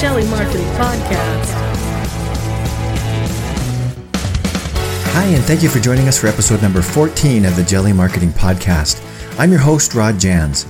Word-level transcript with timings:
Jelly 0.00 0.24
Marketing 0.28 0.66
Podcast. 0.78 1.52
Hi, 5.12 5.24
and 5.24 5.44
thank 5.44 5.62
you 5.62 5.68
for 5.68 5.78
joining 5.78 6.08
us 6.08 6.18
for 6.18 6.26
episode 6.26 6.62
number 6.62 6.80
14 6.80 7.44
of 7.44 7.54
the 7.54 7.62
Jelly 7.62 7.92
Marketing 7.92 8.30
Podcast. 8.30 9.04
I'm 9.38 9.50
your 9.50 9.60
host, 9.60 9.94
Rod 9.94 10.18
Jans. 10.18 10.64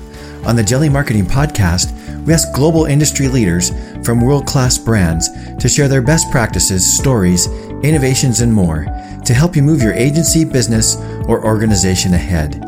On 0.46 0.56
the 0.56 0.64
Jelly 0.64 0.88
Marketing 0.88 1.24
Podcast, 1.24 1.92
we 2.26 2.32
ask 2.32 2.52
global 2.52 2.86
industry 2.86 3.28
leaders 3.28 3.70
from 4.04 4.20
world 4.20 4.46
class 4.46 4.76
brands 4.76 5.28
to 5.60 5.68
share 5.68 5.86
their 5.86 6.02
best 6.02 6.28
practices, 6.32 6.84
stories, 6.84 7.46
innovations, 7.84 8.40
and 8.40 8.52
more 8.52 8.84
to 9.24 9.32
help 9.32 9.54
you 9.54 9.62
move 9.62 9.80
your 9.80 9.94
agency, 9.94 10.44
business, 10.44 10.96
or 11.28 11.44
organization 11.44 12.14
ahead. 12.14 12.60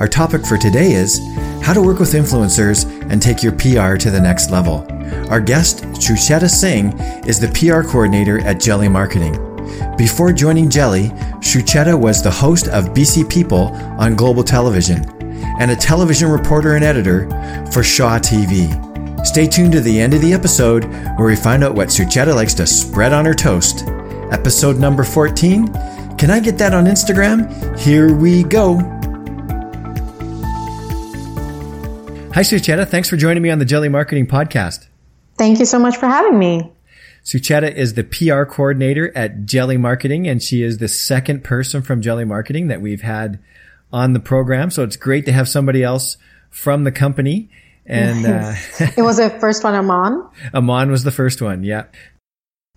Our 0.00 0.08
topic 0.08 0.44
for 0.44 0.58
today 0.58 0.94
is 0.94 1.20
how 1.62 1.74
to 1.74 1.82
work 1.82 2.00
with 2.00 2.14
influencers 2.14 2.90
and 3.08 3.22
take 3.22 3.40
your 3.40 3.52
PR 3.52 3.96
to 3.98 4.10
the 4.10 4.20
next 4.20 4.50
level. 4.50 4.84
Our 5.30 5.40
guest, 5.40 5.82
Sucheta 5.94 6.48
Singh, 6.48 6.98
is 7.26 7.38
the 7.38 7.48
PR 7.48 7.88
coordinator 7.88 8.40
at 8.40 8.60
Jelly 8.60 8.88
Marketing. 8.88 9.34
Before 9.96 10.32
joining 10.32 10.70
Jelly, 10.70 11.08
Sucheta 11.40 11.98
was 11.98 12.22
the 12.22 12.30
host 12.30 12.68
of 12.68 12.94
BC 12.94 13.28
People 13.28 13.68
on 13.98 14.14
Global 14.14 14.42
Television 14.42 15.04
and 15.60 15.70
a 15.70 15.76
television 15.76 16.30
reporter 16.30 16.76
and 16.76 16.84
editor 16.84 17.28
for 17.72 17.82
Shaw 17.82 18.18
TV. 18.18 18.68
Stay 19.26 19.46
tuned 19.46 19.72
to 19.72 19.80
the 19.80 20.00
end 20.00 20.14
of 20.14 20.20
the 20.20 20.32
episode 20.32 20.84
where 21.16 21.26
we 21.26 21.36
find 21.36 21.64
out 21.64 21.74
what 21.74 21.88
Sucheta 21.88 22.34
likes 22.34 22.54
to 22.54 22.66
spread 22.66 23.12
on 23.12 23.24
her 23.24 23.34
toast. 23.34 23.84
Episode 24.30 24.78
number 24.78 25.04
14. 25.04 25.66
Can 26.16 26.30
I 26.30 26.40
get 26.40 26.58
that 26.58 26.74
on 26.74 26.84
Instagram? 26.86 27.78
Here 27.78 28.14
we 28.14 28.42
go. 28.44 28.78
Hi, 32.34 32.42
Sucheta. 32.42 32.86
Thanks 32.86 33.08
for 33.08 33.16
joining 33.16 33.42
me 33.42 33.50
on 33.50 33.58
the 33.58 33.64
Jelly 33.64 33.88
Marketing 33.88 34.26
Podcast. 34.26 34.87
Thank 35.38 35.60
you 35.60 35.64
so 35.64 35.78
much 35.78 35.96
for 35.96 36.06
having 36.06 36.38
me. 36.38 36.70
Sucheta 37.24 37.72
is 37.72 37.94
the 37.94 38.04
PR 38.04 38.44
coordinator 38.44 39.16
at 39.16 39.44
Jelly 39.44 39.76
Marketing, 39.76 40.26
and 40.26 40.42
she 40.42 40.62
is 40.62 40.78
the 40.78 40.88
second 40.88 41.44
person 41.44 41.82
from 41.82 42.00
Jelly 42.00 42.24
Marketing 42.24 42.68
that 42.68 42.80
we've 42.80 43.02
had 43.02 43.38
on 43.92 44.12
the 44.12 44.20
program. 44.20 44.70
So 44.70 44.82
it's 44.82 44.96
great 44.96 45.24
to 45.26 45.32
have 45.32 45.48
somebody 45.48 45.82
else 45.82 46.16
from 46.50 46.84
the 46.84 46.92
company. 46.92 47.50
And 47.86 48.26
uh, 48.26 48.54
it 48.96 49.02
was 49.02 49.18
the 49.18 49.30
first 49.30 49.64
one, 49.64 49.74
Aman. 49.74 50.26
Aman 50.54 50.90
was 50.90 51.04
the 51.04 51.10
first 51.10 51.40
one. 51.40 51.64
Yeah. 51.64 51.84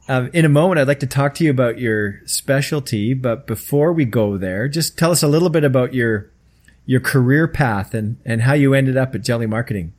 Uh, 0.08 0.28
in 0.34 0.46
a 0.46 0.50
moment, 0.50 0.80
I'd 0.80 0.88
like 0.88 1.00
to 1.02 1.08
talk 1.08 1.36
to 1.36 1.44
you 1.44 1.52
about 1.52 1.80
your 1.80 2.26
specialty, 2.26 3.14
but 3.14 3.48
before 3.48 3.94
we 3.94 4.04
go 4.04 4.38
there, 4.38 4.68
just 4.68 4.98
tell 4.98 5.12
us 5.12 5.24
a 5.24 5.28
little 5.28 5.50
bit 5.50 5.64
about 5.64 5.94
your 5.94 6.30
your 6.86 7.00
career 7.00 7.48
path 7.48 7.94
and, 7.94 8.18
and 8.26 8.42
how 8.42 8.54
you 8.54 8.74
ended 8.74 8.98
up 8.98 9.14
at 9.14 9.22
Jelly 9.22 9.46
Marketing. 9.46 9.94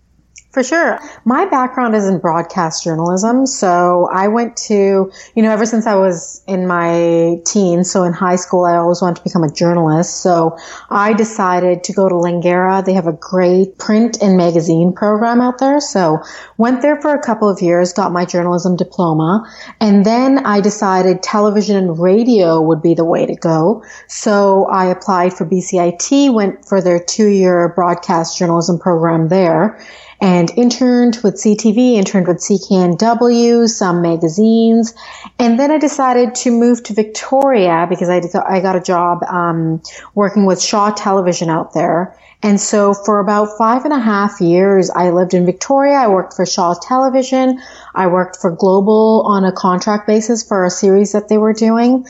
For 0.53 0.63
sure. 0.63 0.99
My 1.25 1.47
background 1.47 1.97
is 1.97 2.07
in 2.07 2.19
broadcast 2.19 2.85
journalism. 2.85 3.47
So 3.47 4.07
I 4.13 4.29
went 4.29 4.55
to, 4.69 5.11
you 5.35 5.43
know, 5.43 5.51
ever 5.51 5.65
since 5.65 5.87
I 5.87 5.95
was 5.95 6.45
in 6.47 6.67
my 6.67 7.41
teens, 7.47 7.91
so 7.91 8.05
in 8.05 8.13
high 8.13 8.37
school, 8.37 8.67
I 8.67 8.77
always 8.77 9.01
wanted 9.01 9.17
to 9.17 9.23
become 9.25 9.45
a 9.45 9.51
journalist. 9.51 10.19
So 10.21 10.59
I 10.91 11.15
decided 11.15 11.85
to 11.85 11.95
go 11.95 12.07
to 12.07 12.15
Langara. 12.15 12.85
They 12.85 12.93
have 12.93 13.07
a 13.07 13.15
great 13.15 13.79
print 13.79 14.23
and 14.23 14.37
magazine 14.37 14.93
program 14.93 15.41
out 15.41 15.57
there. 15.57 15.81
So 15.81 16.19
went 16.59 16.83
there 16.83 17.01
for 17.01 17.15
a 17.15 17.23
couple 17.23 17.49
of 17.49 17.63
years, 17.63 17.95
got 17.95 18.13
my 18.13 18.27
journalism 18.27 18.77
diploma. 18.77 19.51
And 19.81 20.05
then 20.05 20.45
I 20.45 20.61
decided 20.61 21.23
television 21.23 21.77
and 21.77 21.99
radio 21.99 22.61
would 22.61 22.83
be 22.83 22.93
the 22.93 23.07
way 23.07 23.25
to 23.25 23.37
go. 23.37 23.85
So 24.07 24.67
I 24.67 24.91
applied 24.91 25.33
for 25.33 25.47
BCIT, 25.47 26.31
went 26.31 26.67
for 26.67 26.83
their 26.83 27.03
two 27.03 27.29
year 27.29 27.73
broadcast 27.75 28.39
journalism 28.39 28.79
program 28.79 29.29
there 29.29 29.81
and 30.23 30.53
interned 30.57 31.19
with 31.25 31.35
CTV, 31.35 31.95
interned 31.95 32.29
with 32.29 32.39
CKNW, 32.39 33.69
some 33.69 34.01
magazines. 34.01 34.95
And 35.41 35.59
then 35.59 35.73
I 35.73 35.79
decided 35.79 36.37
to 36.37 36.53
move 36.53 36.85
to 36.85 36.95
Victoria 36.95 37.87
because 37.91 38.09
I, 38.09 38.23
I 38.49 38.61
got 38.61 38.77
a 38.77 38.81
job 38.81 39.25
um, 39.25 39.83
working 40.15 40.47
with 40.47 40.63
Shaw 40.63 40.93
Television 40.93 41.51
out 41.51 41.75
there. 41.75 42.17
And 42.41 42.61
so 42.61 42.95
for 42.95 43.19
about 43.19 43.59
five 43.59 43.85
and 43.85 43.93
a 43.93 43.99
half 43.99 44.41
years, 44.41 44.91
I 44.91 45.11
lived 45.11 45.35
in 45.35 45.45
Victoria. 45.45 45.95
I 45.95 46.07
worked 46.07 46.35
for 46.35 46.47
Shaw 46.47 46.75
Television. 46.81 47.61
I 47.93 48.07
worked 48.07 48.37
for 48.37 48.53
Global 48.53 49.25
on 49.27 49.45
a 49.45 49.51
contract 49.51 50.07
basis 50.07 50.47
for 50.47 50.65
a 50.65 50.71
series 50.71 51.13
that 51.13 51.29
they 51.29 51.39
were 51.39 51.53
doing. 51.53 52.07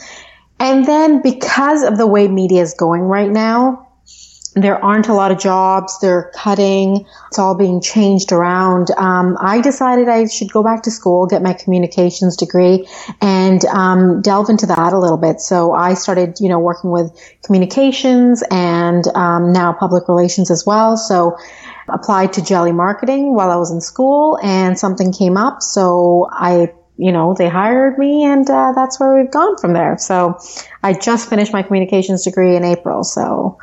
And 0.59 0.85
then 0.85 1.23
because 1.23 1.81
of 1.81 1.97
the 1.97 2.05
way 2.05 2.27
media 2.27 2.61
is 2.61 2.75
going 2.75 3.01
right 3.01 3.29
now, 3.31 3.87
there 4.55 4.83
aren't 4.83 5.07
a 5.07 5.13
lot 5.13 5.31
of 5.31 5.39
jobs. 5.39 5.99
They're 5.99 6.31
cutting. 6.35 7.05
It's 7.27 7.39
all 7.39 7.55
being 7.55 7.81
changed 7.81 8.31
around. 8.31 8.91
Um, 8.91 9.37
I 9.39 9.61
decided 9.61 10.07
I 10.07 10.27
should 10.27 10.51
go 10.51 10.63
back 10.63 10.83
to 10.83 10.91
school, 10.91 11.25
get 11.25 11.41
my 11.41 11.53
communications 11.53 12.37
degree, 12.37 12.87
and 13.19 13.63
um, 13.65 14.21
delve 14.21 14.49
into 14.49 14.67
that 14.67 14.93
a 14.93 14.99
little 14.99 15.17
bit. 15.17 15.41
So 15.41 15.73
I 15.73 15.95
started, 15.95 16.39
you 16.39 16.49
know, 16.49 16.59
working 16.59 16.91
with 16.91 17.11
communications 17.43 18.43
and 18.51 19.07
um, 19.15 19.53
now 19.53 19.73
public 19.73 20.07
relations 20.07 20.51
as 20.51 20.65
well. 20.65 20.97
So 20.97 21.37
applied 21.89 22.33
to 22.33 22.43
Jelly 22.43 22.71
Marketing 22.71 23.33
while 23.33 23.49
I 23.49 23.55
was 23.55 23.71
in 23.71 23.81
school, 23.81 24.37
and 24.43 24.77
something 24.77 25.11
came 25.11 25.35
up. 25.35 25.61
So 25.61 26.27
I 26.31 26.73
you 26.95 27.11
know, 27.11 27.33
they 27.35 27.49
hired 27.49 27.97
me 27.97 28.23
and 28.23 28.47
uh, 28.47 28.71
that's 28.75 28.99
where 28.99 29.17
we've 29.17 29.31
gone 29.31 29.57
from 29.57 29.73
there. 29.73 29.97
So 29.97 30.37
I 30.83 30.93
just 30.93 31.27
finished 31.27 31.51
my 31.51 31.63
communications 31.63 32.23
degree 32.23 32.55
in 32.55 32.63
April. 32.63 33.03
So 33.03 33.57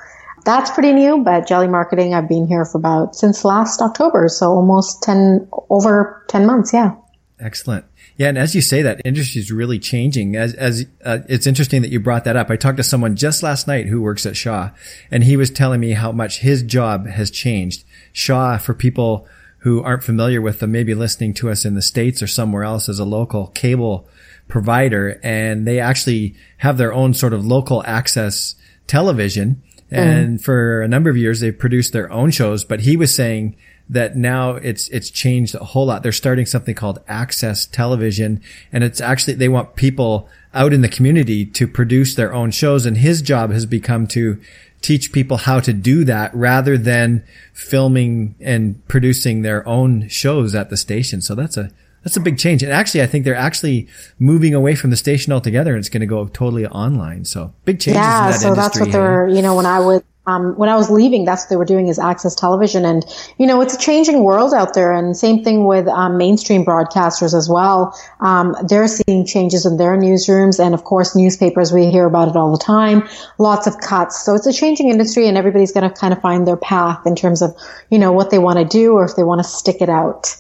that's 0.44 0.70
pretty 0.70 0.92
new, 0.92 1.18
but 1.18 1.46
Jelly 1.46 1.68
Marketing, 1.68 2.14
I've 2.14 2.28
been 2.28 2.46
here 2.46 2.64
for 2.64 2.78
about 2.78 3.14
since 3.14 3.44
last 3.44 3.80
October, 3.80 4.28
so 4.28 4.50
almost 4.50 5.02
10, 5.02 5.48
over 5.68 6.24
10 6.28 6.46
months. 6.46 6.72
Yeah. 6.72 6.94
Excellent. 7.38 7.86
Yeah. 8.16 8.28
And 8.28 8.36
as 8.36 8.54
you 8.54 8.60
say, 8.60 8.82
that 8.82 9.00
industry 9.04 9.40
is 9.40 9.50
really 9.50 9.78
changing. 9.78 10.36
As, 10.36 10.52
as, 10.54 10.84
uh, 11.04 11.20
it's 11.26 11.46
interesting 11.46 11.80
that 11.82 11.90
you 11.90 12.00
brought 12.00 12.24
that 12.24 12.36
up. 12.36 12.50
I 12.50 12.56
talked 12.56 12.76
to 12.76 12.82
someone 12.82 13.16
just 13.16 13.42
last 13.42 13.66
night 13.66 13.86
who 13.86 14.02
works 14.02 14.26
at 14.26 14.36
Shaw 14.36 14.70
and 15.10 15.24
he 15.24 15.38
was 15.38 15.50
telling 15.50 15.80
me 15.80 15.92
how 15.92 16.12
much 16.12 16.40
his 16.40 16.62
job 16.62 17.06
has 17.06 17.30
changed. 17.30 17.84
Shaw, 18.12 18.58
for 18.58 18.74
people 18.74 19.26
who 19.60 19.82
aren't 19.82 20.04
familiar 20.04 20.40
with 20.40 20.58
them, 20.60 20.72
maybe 20.72 20.94
listening 20.94 21.34
to 21.34 21.50
us 21.50 21.64
in 21.64 21.74
the 21.74 21.82
States 21.82 22.22
or 22.22 22.26
somewhere 22.26 22.62
else 22.62 22.88
as 22.88 22.98
a 22.98 23.04
local 23.04 23.48
cable 23.48 24.08
provider, 24.48 25.20
and 25.22 25.66
they 25.66 25.80
actually 25.80 26.34
have 26.58 26.76
their 26.76 26.92
own 26.92 27.14
sort 27.14 27.32
of 27.32 27.46
local 27.46 27.82
access 27.86 28.54
television. 28.86 29.62
And 29.90 30.38
mm. 30.38 30.42
for 30.42 30.82
a 30.82 30.88
number 30.88 31.10
of 31.10 31.16
years, 31.16 31.40
they've 31.40 31.58
produced 31.58 31.92
their 31.92 32.10
own 32.12 32.30
shows, 32.30 32.64
but 32.64 32.80
he 32.80 32.96
was 32.96 33.14
saying 33.14 33.56
that 33.88 34.16
now 34.16 34.52
it's, 34.52 34.88
it's 34.88 35.10
changed 35.10 35.54
a 35.56 35.64
whole 35.64 35.86
lot. 35.86 36.02
They're 36.02 36.12
starting 36.12 36.46
something 36.46 36.76
called 36.76 37.00
access 37.08 37.66
television 37.66 38.40
and 38.72 38.84
it's 38.84 39.00
actually, 39.00 39.34
they 39.34 39.48
want 39.48 39.74
people 39.74 40.28
out 40.54 40.72
in 40.72 40.80
the 40.80 40.88
community 40.88 41.44
to 41.44 41.66
produce 41.66 42.14
their 42.14 42.32
own 42.32 42.52
shows. 42.52 42.86
And 42.86 42.98
his 42.98 43.20
job 43.20 43.50
has 43.50 43.66
become 43.66 44.06
to 44.08 44.40
teach 44.80 45.12
people 45.12 45.38
how 45.38 45.60
to 45.60 45.72
do 45.72 46.04
that 46.04 46.34
rather 46.34 46.78
than 46.78 47.24
filming 47.52 48.36
and 48.40 48.86
producing 48.86 49.42
their 49.42 49.66
own 49.66 50.08
shows 50.08 50.54
at 50.54 50.70
the 50.70 50.76
station. 50.76 51.20
So 51.20 51.34
that's 51.34 51.56
a, 51.56 51.70
that's 52.02 52.16
a 52.16 52.20
big 52.20 52.38
change. 52.38 52.62
And 52.62 52.72
actually, 52.72 53.02
I 53.02 53.06
think 53.06 53.24
they're 53.24 53.34
actually 53.34 53.88
moving 54.18 54.54
away 54.54 54.74
from 54.74 54.90
the 54.90 54.96
station 54.96 55.32
altogether 55.32 55.72
and 55.72 55.80
it's 55.80 55.88
going 55.88 56.00
to 56.00 56.06
go 56.06 56.26
totally 56.28 56.66
online. 56.66 57.24
So 57.24 57.52
big 57.64 57.80
changes. 57.80 58.00
Yeah. 58.00 58.30
That 58.30 58.40
so 58.40 58.54
that's 58.54 58.80
what 58.80 58.92
they're, 58.92 59.28
you 59.28 59.42
know, 59.42 59.54
when 59.54 59.66
I 59.66 59.80
was, 59.80 60.02
um, 60.26 60.56
when 60.56 60.68
I 60.68 60.76
was 60.76 60.90
leaving, 60.90 61.24
that's 61.24 61.44
what 61.44 61.50
they 61.50 61.56
were 61.56 61.64
doing 61.64 61.88
is 61.88 61.98
access 61.98 62.34
television. 62.34 62.84
And, 62.84 63.04
you 63.38 63.46
know, 63.46 63.60
it's 63.60 63.74
a 63.74 63.78
changing 63.78 64.22
world 64.22 64.54
out 64.54 64.74
there. 64.74 64.92
And 64.92 65.16
same 65.16 65.42
thing 65.42 65.66
with 65.66 65.88
um, 65.88 66.16
mainstream 66.16 66.64
broadcasters 66.64 67.34
as 67.34 67.48
well. 67.48 67.98
Um, 68.20 68.54
they're 68.68 68.86
seeing 68.86 69.26
changes 69.26 69.66
in 69.66 69.76
their 69.76 69.96
newsrooms. 69.96 70.64
And 70.64 70.74
of 70.74 70.84
course, 70.84 71.16
newspapers, 71.16 71.72
we 71.72 71.90
hear 71.90 72.06
about 72.06 72.28
it 72.28 72.36
all 72.36 72.52
the 72.52 72.62
time. 72.62 73.08
Lots 73.38 73.66
of 73.66 73.78
cuts. 73.80 74.24
So 74.24 74.34
it's 74.34 74.46
a 74.46 74.52
changing 74.52 74.88
industry 74.88 75.26
and 75.26 75.36
everybody's 75.36 75.72
going 75.72 75.88
to 75.88 75.94
kind 75.94 76.12
of 76.12 76.20
find 76.20 76.46
their 76.46 76.56
path 76.56 77.06
in 77.06 77.16
terms 77.16 77.42
of, 77.42 77.56
you 77.90 77.98
know, 77.98 78.12
what 78.12 78.30
they 78.30 78.38
want 78.38 78.58
to 78.58 78.64
do 78.64 78.92
or 78.92 79.04
if 79.04 79.16
they 79.16 79.24
want 79.24 79.40
to 79.40 79.44
stick 79.44 79.80
it 79.80 79.88
out. 79.88 80.36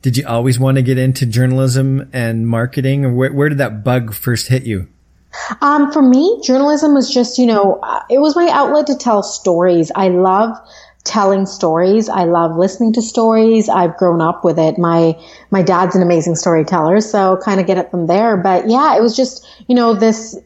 Did 0.00 0.16
you 0.16 0.26
always 0.26 0.58
want 0.58 0.76
to 0.76 0.82
get 0.82 0.98
into 0.98 1.26
journalism 1.26 2.08
and 2.12 2.46
marketing, 2.46 3.04
or 3.04 3.12
where, 3.12 3.32
where 3.32 3.48
did 3.48 3.58
that 3.58 3.82
bug 3.82 4.14
first 4.14 4.48
hit 4.48 4.64
you? 4.64 4.88
Um, 5.60 5.92
for 5.92 6.02
me, 6.02 6.40
journalism 6.42 6.94
was 6.94 7.12
just, 7.12 7.38
you 7.38 7.46
know, 7.46 7.80
uh, 7.82 8.02
it 8.08 8.18
was 8.18 8.36
my 8.36 8.48
outlet 8.50 8.86
to 8.86 8.96
tell 8.96 9.22
stories. 9.22 9.92
I 9.94 10.08
love 10.08 10.56
telling 11.04 11.46
stories. 11.46 12.08
I 12.08 12.24
love 12.24 12.56
listening 12.56 12.92
to 12.94 13.02
stories. 13.02 13.68
I've 13.68 13.96
grown 13.96 14.20
up 14.20 14.44
with 14.44 14.58
it. 14.58 14.78
My 14.78 15.18
my 15.50 15.62
dad's 15.62 15.96
an 15.96 16.02
amazing 16.02 16.36
storyteller, 16.36 17.00
so 17.00 17.38
kind 17.42 17.60
of 17.60 17.66
get 17.66 17.78
it 17.78 17.90
from 17.90 18.06
there. 18.06 18.36
But 18.36 18.68
yeah, 18.68 18.96
it 18.96 19.02
was 19.02 19.16
just, 19.16 19.46
you 19.68 19.74
know, 19.74 19.94
this 19.94 20.36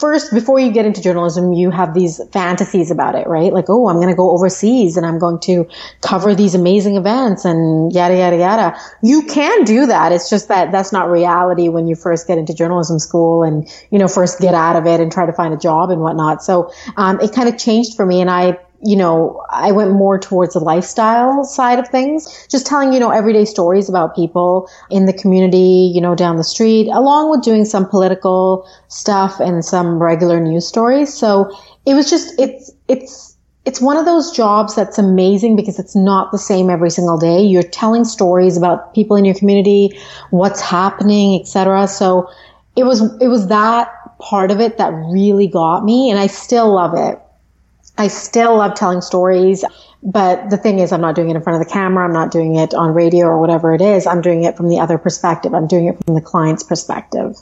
first, 0.00 0.32
before 0.32 0.58
you 0.60 0.70
get 0.72 0.84
into 0.84 1.00
journalism, 1.00 1.52
you 1.52 1.70
have 1.70 1.94
these 1.94 2.20
fantasies 2.32 2.90
about 2.90 3.14
it, 3.14 3.26
right? 3.26 3.52
Like, 3.52 3.66
oh, 3.68 3.88
I'm 3.88 3.96
going 3.96 4.08
to 4.08 4.14
go 4.14 4.30
overseas 4.30 4.96
and 4.96 5.06
I'm 5.06 5.18
going 5.18 5.40
to 5.40 5.68
cover 6.00 6.34
these 6.34 6.54
amazing 6.54 6.96
events 6.96 7.44
and 7.44 7.92
yada, 7.92 8.16
yada, 8.16 8.36
yada. 8.36 8.76
You 9.02 9.22
can 9.22 9.64
do 9.64 9.86
that. 9.86 10.12
It's 10.12 10.28
just 10.28 10.48
that 10.48 10.72
that's 10.72 10.92
not 10.92 11.10
reality 11.10 11.68
when 11.68 11.86
you 11.86 11.94
first 11.94 12.26
get 12.26 12.38
into 12.38 12.54
journalism 12.54 12.98
school 12.98 13.42
and, 13.42 13.68
you 13.90 13.98
know, 13.98 14.08
first 14.08 14.40
get 14.40 14.54
out 14.54 14.76
of 14.76 14.86
it 14.86 15.00
and 15.00 15.10
try 15.10 15.26
to 15.26 15.32
find 15.32 15.54
a 15.54 15.58
job 15.58 15.90
and 15.90 16.00
whatnot. 16.00 16.42
So, 16.42 16.72
um, 16.96 17.20
it 17.20 17.32
kind 17.32 17.48
of 17.48 17.58
changed 17.58 17.96
for 17.96 18.04
me 18.04 18.20
and 18.20 18.30
I, 18.30 18.58
you 18.84 18.94
know, 18.94 19.44
I 19.50 19.72
went 19.72 19.90
more 19.92 20.18
towards 20.18 20.54
the 20.54 20.60
lifestyle 20.60 21.44
side 21.44 21.78
of 21.78 21.88
things, 21.88 22.46
just 22.48 22.66
telling, 22.66 22.92
you 22.92 23.00
know, 23.00 23.10
everyday 23.10 23.44
stories 23.44 23.88
about 23.88 24.14
people 24.14 24.70
in 24.90 25.06
the 25.06 25.12
community, 25.12 25.90
you 25.92 26.00
know, 26.00 26.14
down 26.14 26.36
the 26.36 26.44
street, 26.44 26.88
along 26.88 27.30
with 27.30 27.42
doing 27.42 27.64
some 27.64 27.88
political 27.88 28.68
stuff 28.86 29.40
and 29.40 29.64
some 29.64 30.00
regular 30.00 30.38
news 30.38 30.66
stories. 30.66 31.12
So 31.12 31.50
it 31.86 31.94
was 31.94 32.08
just, 32.08 32.38
it's, 32.38 32.70
it's, 32.86 33.36
it's 33.64 33.80
one 33.80 33.96
of 33.96 34.06
those 34.06 34.30
jobs 34.30 34.76
that's 34.76 34.96
amazing 34.96 35.56
because 35.56 35.78
it's 35.78 35.96
not 35.96 36.30
the 36.30 36.38
same 36.38 36.70
every 36.70 36.90
single 36.90 37.18
day. 37.18 37.42
You're 37.42 37.64
telling 37.64 38.04
stories 38.04 38.56
about 38.56 38.94
people 38.94 39.16
in 39.16 39.24
your 39.24 39.34
community, 39.34 39.98
what's 40.30 40.60
happening, 40.60 41.40
etc. 41.40 41.88
So 41.88 42.30
it 42.76 42.84
was, 42.84 43.02
it 43.20 43.26
was 43.26 43.48
that 43.48 43.90
part 44.20 44.52
of 44.52 44.60
it 44.60 44.78
that 44.78 44.90
really 45.10 45.48
got 45.48 45.84
me 45.84 46.10
and 46.10 46.18
I 46.18 46.28
still 46.28 46.72
love 46.72 46.92
it. 46.96 47.20
I 47.98 48.06
still 48.06 48.56
love 48.56 48.74
telling 48.74 49.00
stories, 49.00 49.64
but 50.04 50.50
the 50.50 50.56
thing 50.56 50.78
is, 50.78 50.92
I'm 50.92 51.00
not 51.00 51.16
doing 51.16 51.30
it 51.30 51.36
in 51.36 51.42
front 51.42 51.60
of 51.60 51.66
the 51.66 51.72
camera. 51.72 52.04
I'm 52.04 52.12
not 52.12 52.30
doing 52.30 52.54
it 52.54 52.72
on 52.72 52.94
radio 52.94 53.26
or 53.26 53.40
whatever 53.40 53.74
it 53.74 53.80
is. 53.80 54.06
I'm 54.06 54.20
doing 54.20 54.44
it 54.44 54.56
from 54.56 54.68
the 54.68 54.78
other 54.78 54.98
perspective. 54.98 55.52
I'm 55.52 55.66
doing 55.66 55.86
it 55.86 55.98
from 56.04 56.14
the 56.14 56.20
client's 56.20 56.62
perspective. 56.62 57.36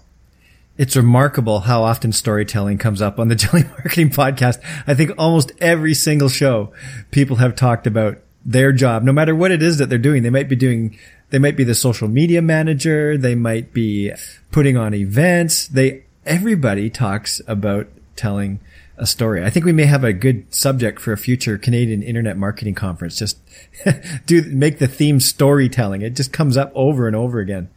It's 0.79 0.97
remarkable 0.97 1.61
how 1.61 1.83
often 1.83 2.13
storytelling 2.13 2.79
comes 2.79 3.03
up 3.03 3.19
on 3.19 3.29
the 3.29 3.35
Jelly 3.37 3.65
Marketing 3.65 4.09
Podcast. 4.09 4.63
I 4.87 4.95
think 4.95 5.13
almost 5.19 5.53
every 5.61 5.93
single 5.93 6.31
show, 6.31 6.73
people 7.11 7.37
have 7.37 7.55
talked 7.55 7.87
about 7.87 8.19
their 8.45 8.73
job, 8.73 9.03
no 9.03 9.13
matter 9.13 9.35
what 9.35 9.51
it 9.51 9.63
is 9.63 9.77
that 9.79 9.91
they're 9.91 9.99
doing. 9.99 10.23
They 10.23 10.31
might 10.31 10.49
be 10.49 10.57
doing, 10.57 10.99
they 11.31 11.39
might 11.39 11.57
be 11.57 11.65
the 11.65 11.75
social 11.75 12.09
media 12.09 12.41
manager. 12.41 13.19
They 13.19 13.35
might 13.35 13.75
be 13.75 14.13
putting 14.53 14.79
on 14.79 14.95
events. 14.95 15.69
They, 15.69 16.05
everybody 16.25 16.89
talks 16.89 17.43
about 17.47 17.89
telling 18.15 18.61
a 18.99 19.07
story. 19.07 19.45
I 19.45 19.51
think 19.51 19.67
we 19.67 19.73
may 19.73 19.85
have 19.85 20.05
a 20.05 20.13
good 20.13 20.53
subject 20.55 21.01
for 21.01 21.13
a 21.13 21.19
future 21.19 21.59
Canadian 21.59 22.03
Internet 22.03 22.37
Marketing 22.37 22.75
Conference. 22.75 23.17
Just 23.17 23.39
do 24.27 24.43
make 24.43 24.79
the 24.79 24.89
theme 24.89 25.21
storytelling. 25.21 26.03
It 26.03 26.17
just 26.17 26.33
comes 26.33 26.57
up 26.57 26.73
over 26.75 27.07
and 27.07 27.15
over 27.15 27.41
again. 27.41 27.69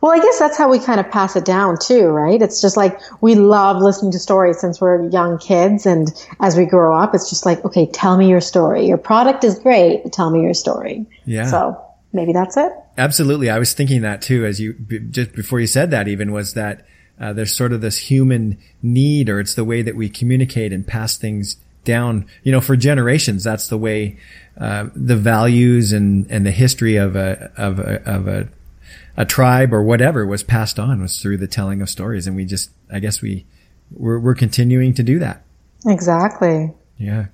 Well, 0.00 0.12
I 0.12 0.22
guess 0.22 0.38
that's 0.38 0.58
how 0.58 0.68
we 0.68 0.78
kind 0.78 1.00
of 1.00 1.10
pass 1.10 1.36
it 1.36 1.44
down 1.44 1.78
too, 1.78 2.06
right? 2.06 2.40
It's 2.40 2.60
just 2.60 2.76
like 2.76 3.00
we 3.20 3.34
love 3.34 3.78
listening 3.78 4.12
to 4.12 4.18
stories 4.18 4.60
since 4.60 4.80
we're 4.80 5.08
young 5.08 5.38
kids. 5.38 5.86
And 5.86 6.12
as 6.38 6.56
we 6.56 6.66
grow 6.66 6.96
up, 6.96 7.14
it's 7.14 7.30
just 7.30 7.46
like, 7.46 7.64
okay, 7.64 7.86
tell 7.86 8.16
me 8.16 8.28
your 8.28 8.40
story. 8.40 8.86
Your 8.86 8.98
product 8.98 9.42
is 9.42 9.58
great, 9.58 10.02
but 10.02 10.12
tell 10.12 10.30
me 10.30 10.42
your 10.42 10.54
story. 10.54 11.06
Yeah. 11.24 11.46
So 11.46 11.82
maybe 12.12 12.32
that's 12.32 12.56
it. 12.56 12.72
Absolutely. 12.98 13.48
I 13.50 13.58
was 13.58 13.72
thinking 13.72 14.02
that 14.02 14.22
too, 14.22 14.44
as 14.44 14.60
you, 14.60 14.74
just 15.10 15.32
before 15.32 15.60
you 15.60 15.66
said 15.66 15.90
that 15.92 16.08
even 16.08 16.30
was 16.30 16.54
that 16.54 16.86
uh, 17.20 17.32
there's 17.32 17.54
sort 17.54 17.72
of 17.72 17.80
this 17.80 17.98
human 17.98 18.58
need, 18.82 19.28
or 19.28 19.40
it's 19.40 19.54
the 19.54 19.64
way 19.64 19.82
that 19.82 19.96
we 19.96 20.08
communicate 20.08 20.72
and 20.72 20.86
pass 20.86 21.16
things 21.16 21.56
down. 21.84 22.26
You 22.42 22.52
know, 22.52 22.60
for 22.60 22.76
generations, 22.76 23.44
that's 23.44 23.68
the 23.68 23.78
way 23.78 24.18
uh, 24.58 24.88
the 24.94 25.16
values 25.16 25.92
and 25.92 26.26
and 26.30 26.44
the 26.44 26.50
history 26.50 26.96
of 26.96 27.16
a 27.16 27.50
of 27.56 27.78
a 27.78 28.02
of 28.08 28.28
a 28.28 28.48
a 29.16 29.24
tribe 29.24 29.72
or 29.72 29.82
whatever 29.82 30.26
was 30.26 30.42
passed 30.42 30.78
on 30.78 31.00
was 31.00 31.20
through 31.20 31.38
the 31.38 31.46
telling 31.46 31.80
of 31.80 31.88
stories, 31.88 32.26
and 32.26 32.36
we 32.36 32.44
just, 32.44 32.70
I 32.92 32.98
guess 32.98 33.22
we 33.22 33.46
we're, 33.90 34.18
we're 34.18 34.34
continuing 34.34 34.92
to 34.94 35.02
do 35.02 35.18
that. 35.20 35.42
Exactly. 35.86 36.72
Yeah. 36.98 37.26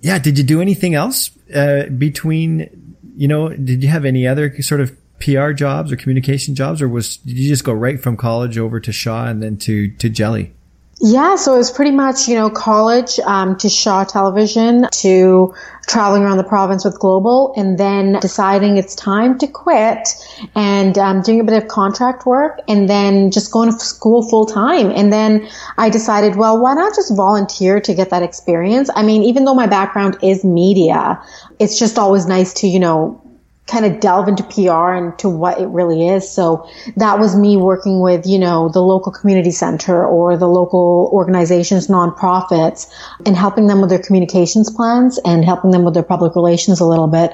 Yeah. 0.00 0.18
Did 0.18 0.38
you 0.38 0.44
do 0.44 0.60
anything 0.60 0.94
else 0.94 1.30
uh, 1.54 1.86
between? 1.86 2.96
You 3.16 3.26
know, 3.26 3.48
did 3.48 3.82
you 3.82 3.88
have 3.88 4.04
any 4.04 4.28
other 4.28 4.62
sort 4.62 4.80
of 4.80 4.96
PR 5.20 5.52
jobs 5.52 5.92
or 5.92 5.96
communication 5.96 6.54
jobs, 6.54 6.80
or 6.80 6.88
was 6.88 7.16
did 7.18 7.38
you 7.38 7.48
just 7.48 7.64
go 7.64 7.72
right 7.72 8.00
from 8.00 8.16
college 8.16 8.58
over 8.58 8.80
to 8.80 8.92
Shaw 8.92 9.26
and 9.26 9.42
then 9.42 9.56
to 9.58 9.88
to 9.96 10.08
Jelly? 10.08 10.52
Yeah, 11.00 11.36
so 11.36 11.54
it 11.54 11.58
was 11.58 11.70
pretty 11.70 11.92
much, 11.92 12.26
you 12.26 12.34
know, 12.34 12.50
college 12.50 13.20
um, 13.20 13.56
to 13.58 13.68
Shaw 13.68 14.02
Television 14.02 14.88
to 14.94 15.54
traveling 15.86 16.22
around 16.24 16.38
the 16.38 16.44
province 16.44 16.84
with 16.84 16.98
Global 16.98 17.54
and 17.56 17.78
then 17.78 18.14
deciding 18.20 18.78
it's 18.78 18.96
time 18.96 19.38
to 19.38 19.46
quit 19.46 20.08
and 20.56 20.98
um, 20.98 21.22
doing 21.22 21.38
a 21.40 21.44
bit 21.44 21.62
of 21.62 21.68
contract 21.68 22.26
work 22.26 22.60
and 22.66 22.88
then 22.88 23.30
just 23.30 23.52
going 23.52 23.70
to 23.70 23.78
school 23.78 24.28
full 24.28 24.44
time. 24.44 24.90
And 24.90 25.12
then 25.12 25.48
I 25.78 25.88
decided, 25.88 26.34
well, 26.34 26.60
why 26.60 26.74
not 26.74 26.96
just 26.96 27.16
volunteer 27.16 27.80
to 27.80 27.94
get 27.94 28.10
that 28.10 28.24
experience? 28.24 28.90
I 28.96 29.04
mean, 29.04 29.22
even 29.22 29.44
though 29.44 29.54
my 29.54 29.68
background 29.68 30.18
is 30.20 30.44
media, 30.44 31.22
it's 31.60 31.78
just 31.78 31.96
always 31.96 32.26
nice 32.26 32.52
to, 32.54 32.66
you 32.66 32.80
know, 32.80 33.22
kind 33.68 33.84
of 33.84 34.00
delve 34.00 34.28
into 34.28 34.42
PR 34.42 34.92
and 34.92 35.18
to 35.18 35.28
what 35.28 35.60
it 35.60 35.66
really 35.66 36.08
is. 36.08 36.28
So 36.28 36.68
that 36.96 37.18
was 37.18 37.36
me 37.36 37.56
working 37.56 38.00
with, 38.00 38.26
you 38.26 38.38
know, 38.38 38.70
the 38.70 38.80
local 38.80 39.12
community 39.12 39.50
center 39.50 40.04
or 40.04 40.36
the 40.36 40.48
local 40.48 41.10
organizations, 41.12 41.88
nonprofits 41.88 42.90
and 43.26 43.36
helping 43.36 43.66
them 43.66 43.80
with 43.80 43.90
their 43.90 44.02
communications 44.02 44.70
plans 44.70 45.18
and 45.24 45.44
helping 45.44 45.70
them 45.70 45.84
with 45.84 45.94
their 45.94 46.02
public 46.02 46.34
relations 46.34 46.80
a 46.80 46.86
little 46.86 47.08
bit. 47.08 47.32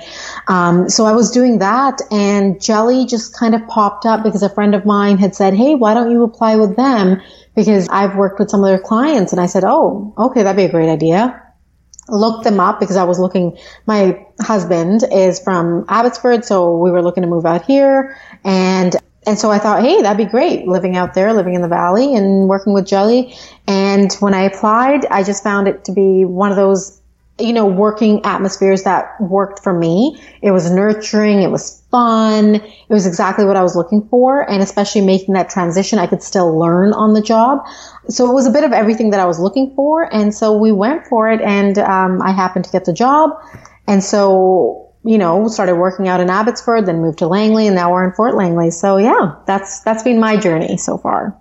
Um, 0.48 0.88
so 0.88 1.06
I 1.06 1.12
was 1.12 1.30
doing 1.30 1.58
that 1.58 2.00
and 2.10 2.60
Jelly 2.60 3.06
just 3.06 3.36
kind 3.38 3.54
of 3.54 3.66
popped 3.68 4.04
up 4.04 4.24
because 4.24 4.42
a 4.42 4.50
friend 4.50 4.74
of 4.74 4.84
mine 4.84 5.18
had 5.18 5.36
said, 5.36 5.54
Hey, 5.54 5.76
why 5.76 5.94
don't 5.94 6.10
you 6.10 6.24
apply 6.24 6.56
with 6.56 6.76
them? 6.76 7.22
Because 7.54 7.88
I've 7.88 8.16
worked 8.16 8.40
with 8.40 8.50
some 8.50 8.60
of 8.60 8.66
their 8.66 8.80
clients 8.80 9.30
and 9.30 9.40
I 9.40 9.46
said, 9.46 9.62
Oh, 9.64 10.12
okay, 10.18 10.42
that'd 10.42 10.56
be 10.56 10.64
a 10.64 10.70
great 10.70 10.90
idea 10.90 11.43
looked 12.08 12.44
them 12.44 12.60
up 12.60 12.80
because 12.80 12.96
I 12.96 13.04
was 13.04 13.18
looking, 13.18 13.56
my 13.86 14.26
husband 14.40 15.02
is 15.10 15.40
from 15.40 15.84
Abbotsford, 15.88 16.44
so 16.44 16.76
we 16.78 16.90
were 16.90 17.02
looking 17.02 17.22
to 17.22 17.28
move 17.28 17.46
out 17.46 17.64
here 17.64 18.16
and 18.44 18.96
and 19.26 19.38
so 19.38 19.50
I 19.50 19.58
thought, 19.58 19.82
hey, 19.82 20.02
that'd 20.02 20.18
be 20.18 20.30
great 20.30 20.68
living 20.68 20.98
out 20.98 21.14
there, 21.14 21.32
living 21.32 21.54
in 21.54 21.62
the 21.62 21.68
valley 21.68 22.14
and 22.14 22.46
working 22.46 22.74
with 22.74 22.86
Jelly. 22.86 23.34
And 23.66 24.12
when 24.20 24.34
I 24.34 24.42
applied, 24.42 25.06
I 25.06 25.22
just 25.22 25.42
found 25.42 25.66
it 25.66 25.84
to 25.86 25.92
be 25.92 26.26
one 26.26 26.50
of 26.50 26.56
those 26.56 27.00
you 27.38 27.52
know, 27.52 27.66
working 27.66 28.24
atmospheres 28.24 28.84
that 28.84 29.20
worked 29.20 29.60
for 29.60 29.76
me. 29.76 30.20
It 30.40 30.52
was 30.52 30.70
nurturing. 30.70 31.42
It 31.42 31.50
was 31.50 31.82
fun. 31.90 32.56
It 32.56 32.88
was 32.88 33.06
exactly 33.06 33.44
what 33.44 33.56
I 33.56 33.62
was 33.62 33.74
looking 33.74 34.06
for. 34.08 34.48
And 34.48 34.62
especially 34.62 35.00
making 35.00 35.34
that 35.34 35.50
transition, 35.50 35.98
I 35.98 36.06
could 36.06 36.22
still 36.22 36.56
learn 36.56 36.92
on 36.92 37.12
the 37.12 37.22
job. 37.22 37.66
So 38.08 38.30
it 38.30 38.34
was 38.34 38.46
a 38.46 38.50
bit 38.50 38.64
of 38.64 38.72
everything 38.72 39.10
that 39.10 39.20
I 39.20 39.24
was 39.24 39.38
looking 39.38 39.74
for. 39.74 40.02
And 40.12 40.34
so 40.34 40.56
we 40.56 40.72
went 40.72 41.06
for 41.06 41.30
it 41.30 41.40
and, 41.40 41.78
um, 41.78 42.22
I 42.22 42.32
happened 42.32 42.66
to 42.66 42.70
get 42.70 42.84
the 42.84 42.92
job. 42.92 43.30
And 43.86 44.02
so, 44.02 44.92
you 45.04 45.18
know, 45.18 45.48
started 45.48 45.76
working 45.76 46.08
out 46.08 46.20
in 46.20 46.30
Abbotsford, 46.30 46.86
then 46.86 47.00
moved 47.00 47.18
to 47.18 47.26
Langley 47.26 47.66
and 47.66 47.76
now 47.76 47.92
we're 47.92 48.04
in 48.04 48.12
Fort 48.12 48.34
Langley. 48.34 48.70
So 48.70 48.98
yeah, 48.98 49.36
that's, 49.46 49.80
that's 49.80 50.02
been 50.02 50.20
my 50.20 50.36
journey 50.36 50.76
so 50.76 50.98
far. 50.98 51.38